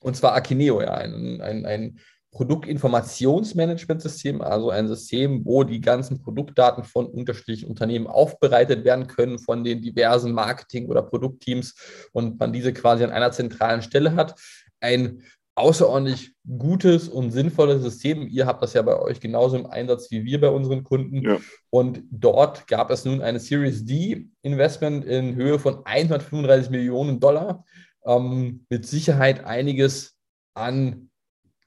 Und 0.00 0.16
zwar 0.16 0.34
Akineo, 0.34 0.82
ja, 0.82 0.94
ein, 0.94 1.40
ein, 1.40 1.64
ein 1.64 1.98
Produktinformationsmanagementsystem, 2.34 4.42
also 4.42 4.68
ein 4.70 4.88
System, 4.88 5.46
wo 5.46 5.64
die 5.64 5.80
ganzen 5.80 6.20
Produktdaten 6.20 6.84
von 6.84 7.06
unterschiedlichen 7.06 7.68
Unternehmen 7.68 8.08
aufbereitet 8.08 8.84
werden 8.84 9.06
können 9.06 9.38
von 9.38 9.64
den 9.64 9.80
diversen 9.80 10.32
Marketing- 10.32 10.88
oder 10.88 11.02
Produktteams 11.02 11.74
und 12.12 12.38
man 12.38 12.52
diese 12.52 12.72
quasi 12.72 13.04
an 13.04 13.12
einer 13.12 13.30
zentralen 13.30 13.82
Stelle 13.82 14.16
hat. 14.16 14.34
Ein 14.80 15.22
außerordentlich 15.54 16.32
gutes 16.58 17.08
und 17.08 17.30
sinnvolles 17.30 17.82
System. 17.82 18.26
Ihr 18.26 18.46
habt 18.46 18.60
das 18.62 18.74
ja 18.74 18.82
bei 18.82 18.98
euch 18.98 19.20
genauso 19.20 19.56
im 19.56 19.66
Einsatz 19.66 20.10
wie 20.10 20.24
wir 20.24 20.40
bei 20.40 20.48
unseren 20.48 20.82
Kunden. 20.82 21.22
Ja. 21.22 21.38
Und 21.70 22.02
dort 22.10 22.66
gab 22.66 22.90
es 22.90 23.04
nun 23.04 23.22
eine 23.22 23.38
Series 23.38 23.84
D 23.84 24.26
Investment 24.42 25.04
in 25.04 25.36
Höhe 25.36 25.60
von 25.60 25.86
135 25.86 26.70
Millionen 26.70 27.20
Dollar. 27.20 27.64
Ähm, 28.04 28.66
mit 28.68 28.84
Sicherheit 28.86 29.44
einiges 29.44 30.16
an 30.54 31.10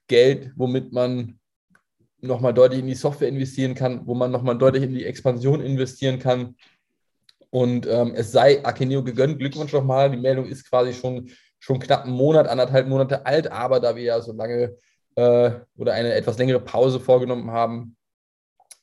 Geld, 0.08 0.52
womit 0.56 0.92
man 0.92 1.40
nochmal 2.22 2.54
deutlich 2.54 2.80
in 2.80 2.88
die 2.88 2.96
Software 2.96 3.28
investieren 3.28 3.76
kann, 3.76 4.06
wo 4.08 4.16
man 4.16 4.32
nochmal 4.32 4.58
deutlich 4.58 4.84
in 4.84 4.94
die 4.94 5.06
Expansion 5.06 5.62
investieren 5.62 6.20
kann. 6.20 6.56
Und 7.50 7.88
ähm, 7.88 8.14
es 8.16 8.32
sei 8.32 8.64
Akeneo 8.66 9.04
gegönnt. 9.04 9.40
Glückwunsch 9.40 9.74
nochmal. 9.74 10.12
Die 10.12 10.18
Meldung 10.18 10.46
ist 10.46 10.70
quasi 10.70 10.94
schon, 10.94 11.30
schon 11.60 11.80
knapp 11.80 12.04
einen 12.04 12.14
Monat, 12.14 12.48
anderthalb 12.48 12.88
Monate 12.88 13.26
alt, 13.26 13.52
aber 13.52 13.80
da 13.80 13.96
wir 13.96 14.04
ja 14.04 14.22
so 14.22 14.34
lange 14.34 14.76
äh, 15.16 15.52
oder 15.78 15.94
eine 15.94 16.14
etwas 16.14 16.38
längere 16.38 16.60
Pause 16.60 17.00
vorgenommen 17.00 17.52
haben, 17.52 17.96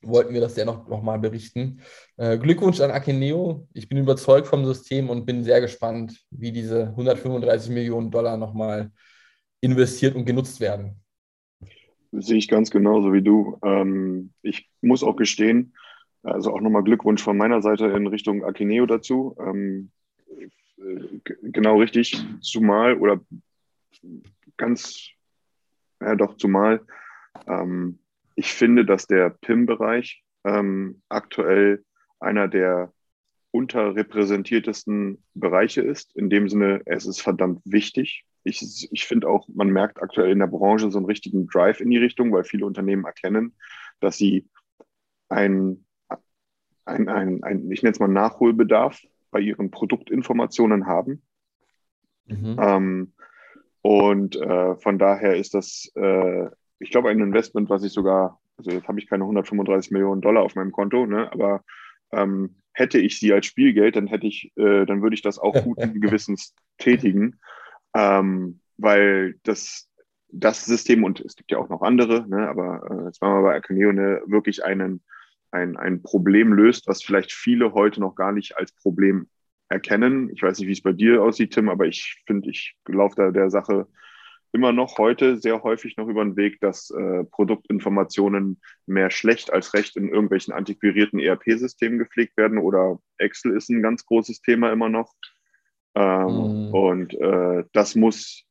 wollten 0.02 0.34
wir 0.34 0.40
das 0.40 0.54
dennoch 0.54 0.88
nochmal 0.88 1.18
berichten. 1.18 1.80
Äh, 2.16 2.38
Glückwunsch 2.38 2.80
an 2.80 2.90
Akeneo. 2.90 3.66
Ich 3.72 3.88
bin 3.88 3.98
überzeugt 3.98 4.46
vom 4.46 4.64
System 4.64 5.10
und 5.10 5.24
bin 5.24 5.44
sehr 5.44 5.60
gespannt, 5.60 6.20
wie 6.30 6.52
diese 6.52 6.88
135 6.88 7.70
Millionen 7.70 8.10
Dollar 8.10 8.36
nochmal 8.36 8.90
investiert 9.60 10.14
und 10.14 10.24
genutzt 10.24 10.60
werden. 10.60 11.03
Sehe 12.18 12.38
ich 12.38 12.48
ganz 12.48 12.70
genauso 12.70 13.12
wie 13.12 13.22
du. 13.22 13.58
Ähm, 13.64 14.32
ich 14.42 14.68
muss 14.80 15.02
auch 15.02 15.16
gestehen, 15.16 15.74
also 16.22 16.52
auch 16.52 16.60
nochmal 16.60 16.84
Glückwunsch 16.84 17.22
von 17.22 17.36
meiner 17.36 17.62
Seite 17.62 17.86
in 17.86 18.06
Richtung 18.06 18.44
Akineo 18.44 18.86
dazu. 18.86 19.36
Ähm, 19.38 19.90
äh, 20.78 21.18
genau 21.42 21.78
richtig, 21.78 22.24
zumal 22.40 22.96
oder 22.98 23.20
ganz, 24.56 25.10
ja 26.00 26.14
doch, 26.14 26.36
zumal 26.36 26.80
ähm, 27.46 27.98
ich 28.36 28.52
finde, 28.52 28.84
dass 28.84 29.06
der 29.06 29.30
PIM-Bereich 29.30 30.22
ähm, 30.44 31.02
aktuell 31.08 31.84
einer 32.20 32.48
der 32.48 32.92
unterrepräsentiertesten 33.50 35.22
Bereiche 35.34 35.82
ist. 35.82 36.16
In 36.16 36.30
dem 36.30 36.48
Sinne, 36.48 36.82
es 36.86 37.06
ist 37.06 37.20
verdammt 37.20 37.60
wichtig. 37.64 38.24
Ich, 38.44 38.88
ich 38.92 39.06
finde 39.06 39.28
auch, 39.28 39.48
man 39.48 39.70
merkt 39.70 40.02
aktuell 40.02 40.30
in 40.30 40.38
der 40.38 40.46
Branche 40.46 40.90
so 40.90 40.98
einen 40.98 41.06
richtigen 41.06 41.46
Drive 41.46 41.80
in 41.80 41.90
die 41.90 41.98
Richtung, 41.98 42.32
weil 42.32 42.44
viele 42.44 42.66
Unternehmen 42.66 43.04
erkennen, 43.04 43.54
dass 44.00 44.16
sie 44.16 44.48
ein, 45.28 45.84
ein, 46.84 47.08
ein, 47.08 47.42
ein 47.42 47.70
ich 47.70 47.82
nenne 47.82 47.92
es 47.92 48.00
mal 48.00 48.08
Nachholbedarf 48.08 49.00
bei 49.30 49.40
ihren 49.40 49.70
Produktinformationen 49.70 50.86
haben. 50.86 51.22
Mhm. 52.26 52.56
Ähm, 52.60 53.12
und 53.82 54.36
äh, 54.36 54.76
von 54.76 54.98
daher 54.98 55.36
ist 55.36 55.54
das, 55.54 55.90
äh, 55.94 56.46
ich 56.78 56.90
glaube, 56.90 57.10
ein 57.10 57.20
Investment, 57.20 57.68
was 57.68 57.82
ich 57.82 57.92
sogar 57.92 58.40
Also 58.56 58.70
jetzt 58.70 58.88
habe 58.88 58.98
ich 58.98 59.08
keine 59.08 59.24
135 59.24 59.90
Millionen 59.90 60.20
Dollar 60.20 60.42
auf 60.42 60.54
meinem 60.54 60.72
Konto, 60.72 61.06
ne? 61.06 61.30
aber 61.32 61.64
ähm, 62.12 62.56
hätte 62.72 62.98
ich 62.98 63.18
sie 63.18 63.32
als 63.32 63.46
Spielgeld, 63.46 63.96
dann 63.96 64.06
hätte 64.06 64.26
ich, 64.26 64.52
äh, 64.56 64.84
dann 64.86 65.02
würde 65.02 65.14
ich 65.14 65.22
das 65.22 65.38
auch 65.38 65.54
guten 65.64 66.00
Gewissens 66.00 66.54
tätigen, 66.78 67.38
ähm, 67.94 68.60
weil 68.76 69.36
das, 69.44 69.88
das 70.28 70.64
System, 70.64 71.04
und 71.04 71.20
es 71.20 71.36
gibt 71.36 71.50
ja 71.50 71.58
auch 71.58 71.68
noch 71.68 71.82
andere, 71.82 72.28
ne, 72.28 72.48
aber 72.48 72.88
äh, 72.90 73.06
jetzt 73.06 73.20
waren 73.20 73.42
wir 73.42 73.48
bei 73.48 73.56
Akeneo, 73.56 73.92
ne, 73.92 74.22
wirklich 74.26 74.64
einen, 74.64 75.02
ein, 75.50 75.76
ein 75.76 76.02
Problem 76.02 76.52
löst, 76.52 76.88
was 76.88 77.02
vielleicht 77.02 77.32
viele 77.32 77.72
heute 77.72 78.00
noch 78.00 78.14
gar 78.14 78.32
nicht 78.32 78.56
als 78.56 78.72
Problem 78.72 79.28
erkennen. 79.68 80.30
Ich 80.34 80.42
weiß 80.42 80.58
nicht, 80.58 80.68
wie 80.68 80.72
es 80.72 80.82
bei 80.82 80.92
dir 80.92 81.22
aussieht, 81.22 81.52
Tim, 81.52 81.68
aber 81.68 81.86
ich 81.86 82.22
finde, 82.26 82.50
ich 82.50 82.76
laufe 82.86 83.16
da 83.16 83.30
der 83.30 83.50
Sache 83.50 83.86
immer 84.54 84.72
noch 84.72 84.98
heute 84.98 85.36
sehr 85.36 85.64
häufig 85.64 85.96
noch 85.96 86.06
über 86.06 86.24
den 86.24 86.36
Weg, 86.36 86.60
dass 86.60 86.88
äh, 86.90 87.24
Produktinformationen 87.24 88.60
mehr 88.86 89.10
schlecht 89.10 89.52
als 89.52 89.74
recht 89.74 89.96
in 89.96 90.08
irgendwelchen 90.08 90.54
antiquierten 90.54 91.18
ERP-Systemen 91.18 91.98
gepflegt 91.98 92.36
werden 92.36 92.58
oder 92.58 93.00
Excel 93.18 93.56
ist 93.56 93.68
ein 93.68 93.82
ganz 93.82 94.06
großes 94.06 94.42
Thema 94.42 94.72
immer 94.72 94.88
noch. 94.88 95.12
Ähm, 95.94 96.68
mhm. 96.68 96.74
Und 96.74 97.14
äh, 97.14 97.64
das 97.72 97.94
muss, 97.94 98.44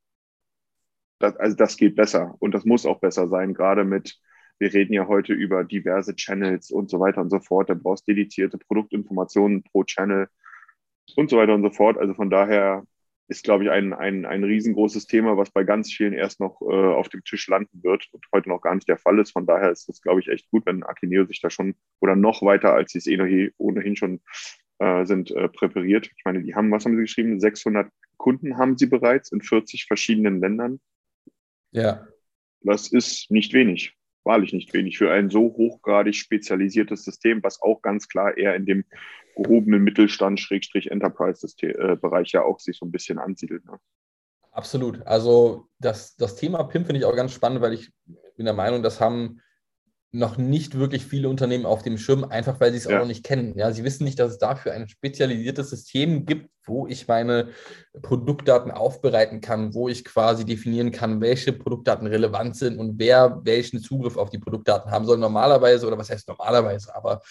das, 1.19 1.35
also 1.37 1.55
das 1.55 1.77
geht 1.77 1.95
besser 1.95 2.35
und 2.39 2.53
das 2.53 2.65
muss 2.65 2.85
auch 2.85 2.99
besser 2.99 3.27
sein, 3.27 3.53
gerade 3.53 3.83
mit, 3.83 4.19
wir 4.59 4.73
reden 4.73 4.93
ja 4.93 5.07
heute 5.07 5.33
über 5.33 5.63
diverse 5.63 6.15
Channels 6.15 6.71
und 6.71 6.89
so 6.89 6.99
weiter 6.99 7.21
und 7.21 7.29
so 7.29 7.39
fort. 7.39 7.69
Da 7.69 7.73
brauchst 7.73 8.07
dedizierte 8.07 8.57
Produktinformationen 8.57 9.63
pro 9.63 9.83
Channel 9.83 10.27
und 11.15 11.29
so 11.29 11.37
weiter 11.37 11.53
und 11.53 11.63
so 11.63 11.71
fort. 11.71 11.97
Also 11.97 12.13
von 12.13 12.29
daher 12.29 12.83
ist, 13.27 13.43
glaube 13.43 13.63
ich, 13.63 13.69
ein, 13.71 13.93
ein, 13.93 14.25
ein 14.25 14.43
riesengroßes 14.43 15.07
Thema, 15.07 15.37
was 15.37 15.49
bei 15.51 15.63
ganz 15.63 15.91
vielen 15.91 16.13
erst 16.13 16.39
noch 16.39 16.61
äh, 16.61 16.65
auf 16.65 17.09
dem 17.09 17.23
Tisch 17.23 17.47
landen 17.47 17.83
wird 17.83 18.07
und 18.11 18.25
heute 18.33 18.49
noch 18.49 18.61
gar 18.61 18.75
nicht 18.75 18.87
der 18.87 18.97
Fall 18.97 19.19
ist. 19.19 19.31
Von 19.31 19.45
daher 19.45 19.71
ist 19.71 19.89
es, 19.89 20.01
glaube 20.01 20.19
ich, 20.19 20.27
echt 20.27 20.49
gut, 20.51 20.65
wenn 20.65 20.83
Akineo 20.83 21.25
sich 21.25 21.41
da 21.41 21.49
schon 21.49 21.75
oder 21.99 22.15
noch 22.15 22.41
weiter, 22.41 22.73
als 22.73 22.91
sie 22.91 22.99
es 22.99 23.07
eh 23.07 23.51
ohnehin 23.57 23.95
schon 23.95 24.21
äh, 24.79 25.05
sind, 25.05 25.31
äh, 25.31 25.49
präpariert. 25.49 26.09
Ich 26.15 26.25
meine, 26.25 26.43
die 26.43 26.55
haben, 26.55 26.71
was 26.71 26.85
haben 26.85 26.95
sie 26.95 27.01
geschrieben? 27.01 27.39
600 27.39 27.89
Kunden 28.17 28.57
haben 28.57 28.77
sie 28.77 28.87
bereits 28.87 29.31
in 29.31 29.41
40 29.41 29.85
verschiedenen 29.85 30.39
Ländern. 30.39 30.79
Ja. 31.71 32.07
Das 32.61 32.87
ist 32.91 33.29
nicht 33.31 33.53
wenig 33.53 33.95
wahrlich 34.23 34.53
nicht 34.53 34.73
wenig 34.73 34.97
für 34.97 35.11
ein 35.11 35.29
so 35.29 35.41
hochgradig 35.41 36.15
spezialisiertes 36.15 37.03
System, 37.03 37.43
was 37.43 37.61
auch 37.61 37.81
ganz 37.81 38.07
klar 38.07 38.37
eher 38.37 38.55
in 38.55 38.65
dem 38.65 38.85
gehobenen 39.35 39.83
Mittelstand, 39.83 40.39
Schrägstrich 40.39 40.91
Enterprise-Bereich 40.91 42.31
ja 42.31 42.43
auch 42.43 42.59
sich 42.59 42.77
so 42.77 42.85
ein 42.85 42.91
bisschen 42.91 43.17
ansiedelt. 43.17 43.65
Ne? 43.65 43.79
Absolut. 44.51 45.05
Also 45.05 45.67
das, 45.79 46.15
das 46.15 46.35
Thema 46.35 46.63
PIM 46.63 46.85
finde 46.85 46.99
ich 46.99 47.05
auch 47.05 47.15
ganz 47.15 47.33
spannend, 47.33 47.61
weil 47.61 47.73
ich 47.73 47.91
bin 48.37 48.45
der 48.45 48.53
Meinung, 48.53 48.83
das 48.83 49.01
haben 49.01 49.41
noch 50.13 50.37
nicht 50.37 50.77
wirklich 50.77 51.05
viele 51.05 51.27
Unternehmen 51.27 51.65
auf 51.65 51.81
dem 51.81 51.97
Schirm, 51.97 52.23
einfach 52.23 52.59
weil 52.59 52.71
sie 52.71 52.77
es 52.77 52.83
ja. 52.83 52.95
auch 52.95 52.99
noch 53.01 53.07
nicht 53.07 53.25
kennen. 53.25 53.57
Ja, 53.57 53.71
sie 53.71 53.83
wissen 53.83 54.03
nicht, 54.03 54.19
dass 54.19 54.31
es 54.31 54.37
dafür 54.37 54.71
ein 54.73 54.87
spezialisiertes 54.87 55.71
System 55.71 56.27
gibt, 56.27 56.49
wo 56.65 56.85
ich 56.85 57.07
meine 57.07 57.49
Produktdaten 58.01 58.71
aufbereiten 58.71 59.41
kann, 59.41 59.73
wo 59.73 59.89
ich 59.89 60.05
quasi 60.05 60.45
definieren 60.45 60.91
kann, 60.91 61.19
welche 61.19 61.51
Produktdaten 61.51 62.05
relevant 62.05 62.55
sind 62.55 62.77
und 62.77 62.99
wer 62.99 63.41
welchen 63.43 63.79
Zugriff 63.79 64.15
auf 64.15 64.29
die 64.29 64.37
Produktdaten 64.37 64.91
haben 64.91 65.05
soll. 65.05 65.17
Normalerweise, 65.17 65.87
oder 65.87 65.97
was 65.97 66.11
heißt 66.11 66.27
normalerweise, 66.27 66.95
aber 66.95 67.21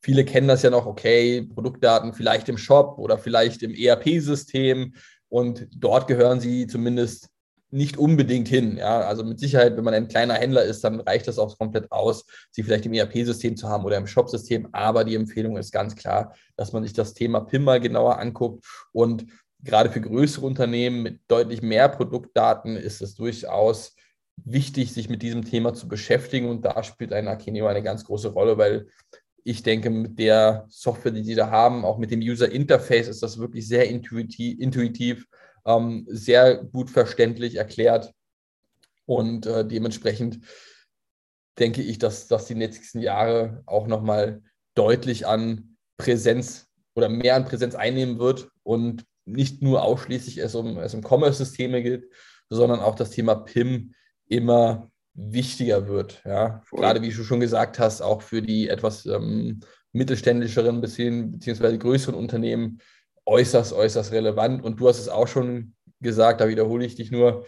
viele 0.00 0.24
kennen 0.24 0.48
das 0.48 0.62
ja 0.62 0.70
noch, 0.70 0.86
okay, 0.86 1.42
Produktdaten 1.42 2.14
vielleicht 2.14 2.48
im 2.48 2.56
Shop 2.56 2.98
oder 2.98 3.18
vielleicht 3.18 3.62
im 3.62 3.74
ERP-System 3.74 4.94
und 5.28 5.68
dort 5.76 6.08
gehören 6.08 6.40
sie 6.40 6.66
zumindest 6.66 7.29
nicht 7.70 7.96
unbedingt 7.96 8.48
hin. 8.48 8.76
Ja, 8.76 9.00
also 9.00 9.24
mit 9.24 9.38
Sicherheit, 9.38 9.76
wenn 9.76 9.84
man 9.84 9.94
ein 9.94 10.08
kleiner 10.08 10.34
Händler 10.34 10.64
ist, 10.64 10.82
dann 10.82 11.00
reicht 11.00 11.28
das 11.28 11.38
auch 11.38 11.56
komplett 11.58 11.90
aus, 11.92 12.26
sie 12.50 12.62
vielleicht 12.62 12.86
im 12.86 12.92
ERP-System 12.92 13.56
zu 13.56 13.68
haben 13.68 13.84
oder 13.84 13.96
im 13.96 14.06
Shop-System. 14.06 14.68
Aber 14.72 15.04
die 15.04 15.14
Empfehlung 15.14 15.56
ist 15.56 15.72
ganz 15.72 15.94
klar, 15.94 16.34
dass 16.56 16.72
man 16.72 16.82
sich 16.82 16.92
das 16.92 17.14
Thema 17.14 17.40
PIM 17.40 17.64
mal 17.64 17.80
genauer 17.80 18.18
anguckt. 18.18 18.64
Und 18.92 19.26
gerade 19.62 19.90
für 19.90 20.00
größere 20.00 20.44
Unternehmen 20.44 21.02
mit 21.02 21.20
deutlich 21.28 21.62
mehr 21.62 21.88
Produktdaten 21.88 22.76
ist 22.76 23.02
es 23.02 23.14
durchaus 23.14 23.94
wichtig, 24.36 24.92
sich 24.92 25.08
mit 25.08 25.22
diesem 25.22 25.44
Thema 25.44 25.74
zu 25.74 25.86
beschäftigen. 25.86 26.48
Und 26.48 26.64
da 26.64 26.82
spielt 26.82 27.12
ein 27.12 27.28
Akeneo 27.28 27.66
eine 27.66 27.82
ganz 27.82 28.04
große 28.04 28.28
Rolle, 28.28 28.58
weil 28.58 28.88
ich 29.44 29.62
denke, 29.62 29.90
mit 29.90 30.18
der 30.18 30.66
Software, 30.68 31.12
die 31.12 31.24
sie 31.24 31.34
da 31.34 31.50
haben, 31.50 31.84
auch 31.84 31.98
mit 31.98 32.10
dem 32.10 32.20
User 32.20 32.50
Interface, 32.50 33.08
ist 33.08 33.22
das 33.22 33.38
wirklich 33.38 33.66
sehr 33.66 33.88
intuitiv, 33.88 34.58
intuitiv 34.60 35.26
ähm, 35.64 36.06
sehr 36.08 36.56
gut 36.56 36.90
verständlich 36.90 37.56
erklärt. 37.56 38.12
Und 39.06 39.46
äh, 39.46 39.66
dementsprechend 39.66 40.40
denke 41.58 41.82
ich, 41.82 41.98
dass, 41.98 42.26
dass 42.28 42.46
die 42.46 42.54
nächsten 42.54 43.00
Jahre 43.00 43.62
auch 43.66 43.86
nochmal 43.86 44.42
deutlich 44.74 45.26
an 45.26 45.76
Präsenz 45.98 46.68
oder 46.94 47.08
mehr 47.08 47.36
an 47.36 47.44
Präsenz 47.44 47.74
einnehmen 47.74 48.18
wird 48.18 48.48
und 48.62 49.04
nicht 49.24 49.62
nur 49.62 49.82
ausschließlich 49.82 50.38
es 50.38 50.54
um, 50.54 50.78
es 50.78 50.94
um 50.94 51.02
Commerce-Systeme 51.02 51.82
geht, 51.82 52.10
sondern 52.48 52.80
auch 52.80 52.94
das 52.94 53.10
Thema 53.10 53.34
PIM 53.34 53.94
immer 54.26 54.90
wichtiger 55.14 55.88
wird. 55.88 56.22
Ja? 56.24 56.62
Gerade 56.70 57.02
wie 57.02 57.10
du 57.10 57.22
schon 57.22 57.40
gesagt 57.40 57.78
hast, 57.78 58.00
auch 58.00 58.22
für 58.22 58.42
die 58.42 58.68
etwas 58.68 59.06
ähm, 59.06 59.60
mittelständischeren 59.92 60.80
beziehungsweise 60.80 61.78
größeren 61.78 62.14
Unternehmen 62.14 62.80
äußerst, 63.30 63.72
äußerst 63.72 64.12
relevant. 64.12 64.62
Und 64.62 64.80
du 64.80 64.88
hast 64.88 64.98
es 64.98 65.08
auch 65.08 65.28
schon 65.28 65.74
gesagt, 66.00 66.40
da 66.40 66.48
wiederhole 66.48 66.84
ich 66.84 66.96
dich 66.96 67.10
nur. 67.10 67.46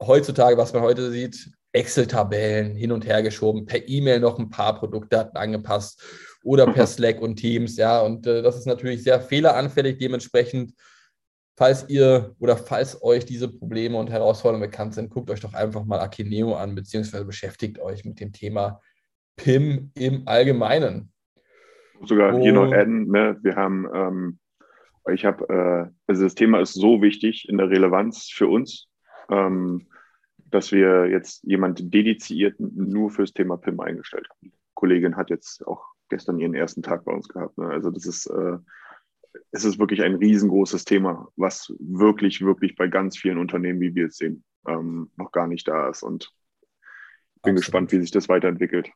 Heutzutage, 0.00 0.56
was 0.56 0.72
man 0.72 0.82
heute 0.82 1.10
sieht, 1.10 1.50
Excel-Tabellen 1.72 2.76
hin 2.76 2.92
und 2.92 3.04
her 3.04 3.22
geschoben, 3.22 3.66
per 3.66 3.88
E-Mail 3.88 4.20
noch 4.20 4.38
ein 4.38 4.50
paar 4.50 4.78
Produktdaten 4.78 5.36
angepasst 5.36 6.02
oder 6.44 6.66
per 6.72 6.86
Slack 6.86 7.20
und 7.20 7.36
Teams. 7.36 7.76
Ja, 7.76 8.00
und 8.02 8.26
äh, 8.26 8.42
das 8.42 8.56
ist 8.56 8.66
natürlich 8.66 9.02
sehr 9.02 9.20
fehleranfällig. 9.20 9.98
Dementsprechend, 9.98 10.74
falls 11.56 11.88
ihr 11.88 12.34
oder 12.38 12.56
falls 12.56 13.02
euch 13.02 13.24
diese 13.24 13.48
Probleme 13.48 13.98
und 13.98 14.10
Herausforderungen 14.10 14.70
bekannt 14.70 14.94
sind, 14.94 15.10
guckt 15.10 15.30
euch 15.30 15.40
doch 15.40 15.54
einfach 15.54 15.84
mal 15.84 16.00
Akineo 16.00 16.54
an, 16.54 16.74
beziehungsweise 16.74 17.24
beschäftigt 17.24 17.80
euch 17.80 18.04
mit 18.04 18.20
dem 18.20 18.32
Thema 18.32 18.80
PIM 19.36 19.90
im 19.94 20.28
Allgemeinen. 20.28 21.12
Sogar 22.04 22.34
und, 22.34 22.42
hier 22.42 22.52
noch 22.52 22.72
adden, 22.72 23.08
ne? 23.08 23.36
wir 23.42 23.56
haben 23.56 23.88
ähm, 23.92 24.38
ich 25.12 25.24
habe, 25.24 25.48
äh, 25.48 25.94
also 26.06 26.24
das 26.24 26.34
Thema 26.34 26.60
ist 26.60 26.74
so 26.74 27.02
wichtig 27.02 27.48
in 27.48 27.58
der 27.58 27.70
Relevanz 27.70 28.28
für 28.30 28.48
uns, 28.48 28.88
ähm, 29.30 29.88
dass 30.36 30.72
wir 30.72 31.06
jetzt 31.06 31.44
jemanden 31.44 31.90
dediziert 31.90 32.58
nur 32.58 33.10
fürs 33.10 33.32
Thema 33.32 33.56
PIM 33.56 33.80
eingestellt 33.80 34.28
haben. 34.30 34.38
Die 34.42 34.52
Kollegin 34.74 35.16
hat 35.16 35.30
jetzt 35.30 35.66
auch 35.66 35.84
gestern 36.08 36.38
ihren 36.38 36.54
ersten 36.54 36.82
Tag 36.82 37.04
bei 37.04 37.12
uns 37.12 37.28
gehabt. 37.28 37.58
Ne? 37.58 37.66
Also 37.66 37.90
das 37.90 38.06
ist, 38.06 38.26
äh, 38.26 38.58
es 39.50 39.64
ist 39.64 39.78
wirklich 39.78 40.02
ein 40.02 40.14
riesengroßes 40.14 40.84
Thema, 40.84 41.28
was 41.36 41.72
wirklich, 41.78 42.40
wirklich 42.40 42.76
bei 42.76 42.88
ganz 42.88 43.18
vielen 43.18 43.38
Unternehmen, 43.38 43.80
wie 43.80 43.94
wir 43.94 44.06
es 44.06 44.16
sehen, 44.16 44.44
ähm, 44.66 45.10
noch 45.16 45.32
gar 45.32 45.46
nicht 45.46 45.68
da 45.68 45.88
ist. 45.88 46.02
Und 46.02 46.32
bin 47.42 47.52
Absolut. 47.52 47.56
gespannt, 47.58 47.92
wie 47.92 48.00
sich 48.00 48.10
das 48.10 48.28
weiterentwickelt. 48.28 48.90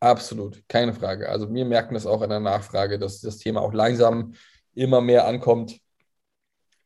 Absolut, 0.00 0.62
keine 0.68 0.92
Frage. 0.92 1.28
Also 1.28 1.52
wir 1.52 1.64
merken 1.64 1.94
das 1.94 2.06
auch 2.06 2.22
in 2.22 2.30
der 2.30 2.40
Nachfrage, 2.40 2.98
dass 2.98 3.20
das 3.20 3.38
Thema 3.38 3.60
auch 3.60 3.72
langsam 3.72 4.34
immer 4.74 5.00
mehr 5.00 5.26
ankommt. 5.26 5.78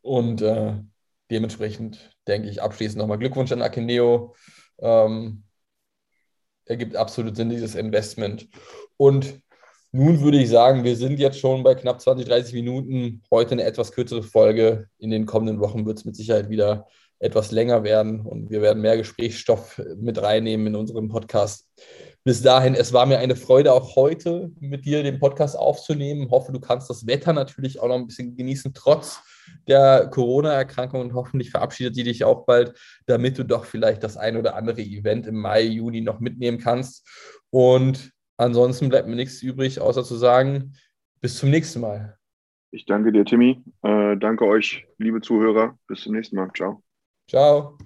Und 0.03 0.43
äh, 0.43 0.75
dementsprechend 1.31 2.17
denke 2.27 2.49
ich 2.49 2.63
abschließend 2.63 2.99
nochmal 2.99 3.19
Glückwunsch 3.19 3.53
an 3.53 3.63
Akineo. 3.63 4.35
Ähm, 4.79 5.45
ergibt 6.65 6.97
absolut 6.97 7.37
Sinn, 7.37 7.51
dieses 7.51 7.75
Investment. 7.75 8.49
Und 8.97 9.41
nun 9.93 10.21
würde 10.21 10.39
ich 10.39 10.51
sagen, 10.51 10.85
wir 10.85 10.97
sind 10.97 11.19
jetzt 11.19 11.39
schon 11.39 11.63
bei 11.63 11.75
knapp 11.75 12.01
20, 12.01 12.27
30 12.27 12.55
Minuten. 12.55 13.23
Heute 13.31 13.53
eine 13.53 13.65
etwas 13.65 13.93
kürzere 13.93 14.23
Folge. 14.23 14.89
In 14.99 15.11
den 15.11 15.27
kommenden 15.27 15.61
Wochen 15.61 15.87
wird 15.87 15.99
es 15.99 16.05
mit 16.05 16.17
Sicherheit 16.17 16.51
wieder 16.51 16.87
etwas 17.19 17.51
länger 17.51 17.83
werden 17.83 18.21
und 18.21 18.51
wir 18.51 18.61
werden 18.61 18.83
mehr 18.83 18.97
Gesprächsstoff 18.97 19.81
mit 19.97 20.21
reinnehmen 20.21 20.67
in 20.67 20.77
unserem 20.77 21.09
Podcast 21.09 21.67
bis 22.27 22.43
dahin, 22.43 22.75
es 22.75 22.93
war 22.93 23.07
mir 23.07 23.21
eine 23.21 23.37
Freude, 23.37 23.73
auch 23.73 23.95
heute 23.95 24.51
mit 24.59 24.85
dir 24.85 25.05
den 25.05 25.21
Podcast 25.21 25.57
aufzunehmen. 25.57 26.23
Ich 26.23 26.31
hoffe, 26.31 26.51
du 26.51 26.59
kannst 26.59 26.91
das 26.91 27.07
Wetter 27.07 27.33
natürlich 27.33 27.79
auch 27.79 27.87
noch 27.87 27.95
ein 27.95 28.09
bisschen 28.09 28.35
genießen, 28.35 28.75
trotz 28.75 29.23
der 29.69 30.09
Corona-Erkrankung 30.09 31.03
und 31.03 31.15
hoffentlich 31.15 31.53
verabschiedet 31.53 31.95
sie 31.95 32.03
dich 32.03 32.25
auch 32.25 32.45
bald, 32.45 32.77
damit 33.07 33.39
du 33.39 33.45
doch 33.45 33.65
vielleicht 33.65 34.03
das 34.03 34.17
ein 34.17 34.37
oder 34.37 34.57
andere 34.57 34.83
Event 34.83 35.29
im 35.29 35.37
Mai, 35.37 35.63
Juni 35.63 36.01
noch 36.01 36.19
mitnehmen 36.19 36.59
kannst. 36.59 37.09
Und 37.51 38.11
ansonsten 38.39 38.89
bleibt 38.89 39.07
mir 39.07 39.15
nichts 39.15 39.41
übrig, 39.41 39.81
außer 39.81 40.03
zu 40.03 40.17
sagen, 40.17 40.73
bis 41.21 41.39
zum 41.39 41.51
nächsten 41.51 41.81
Mal. 41.81 42.19
Ich 42.73 42.87
danke 42.87 43.13
dir, 43.13 43.25
Timmy. 43.25 43.63
Äh, 43.83 44.17
danke 44.17 44.47
euch, 44.47 44.85
liebe 44.99 45.21
Zuhörer. 45.21 45.79
Bis 45.87 46.01
zum 46.01 46.17
nächsten 46.17 46.35
Mal. 46.35 46.51
Ciao. 46.57 46.83
Ciao. 47.31 47.79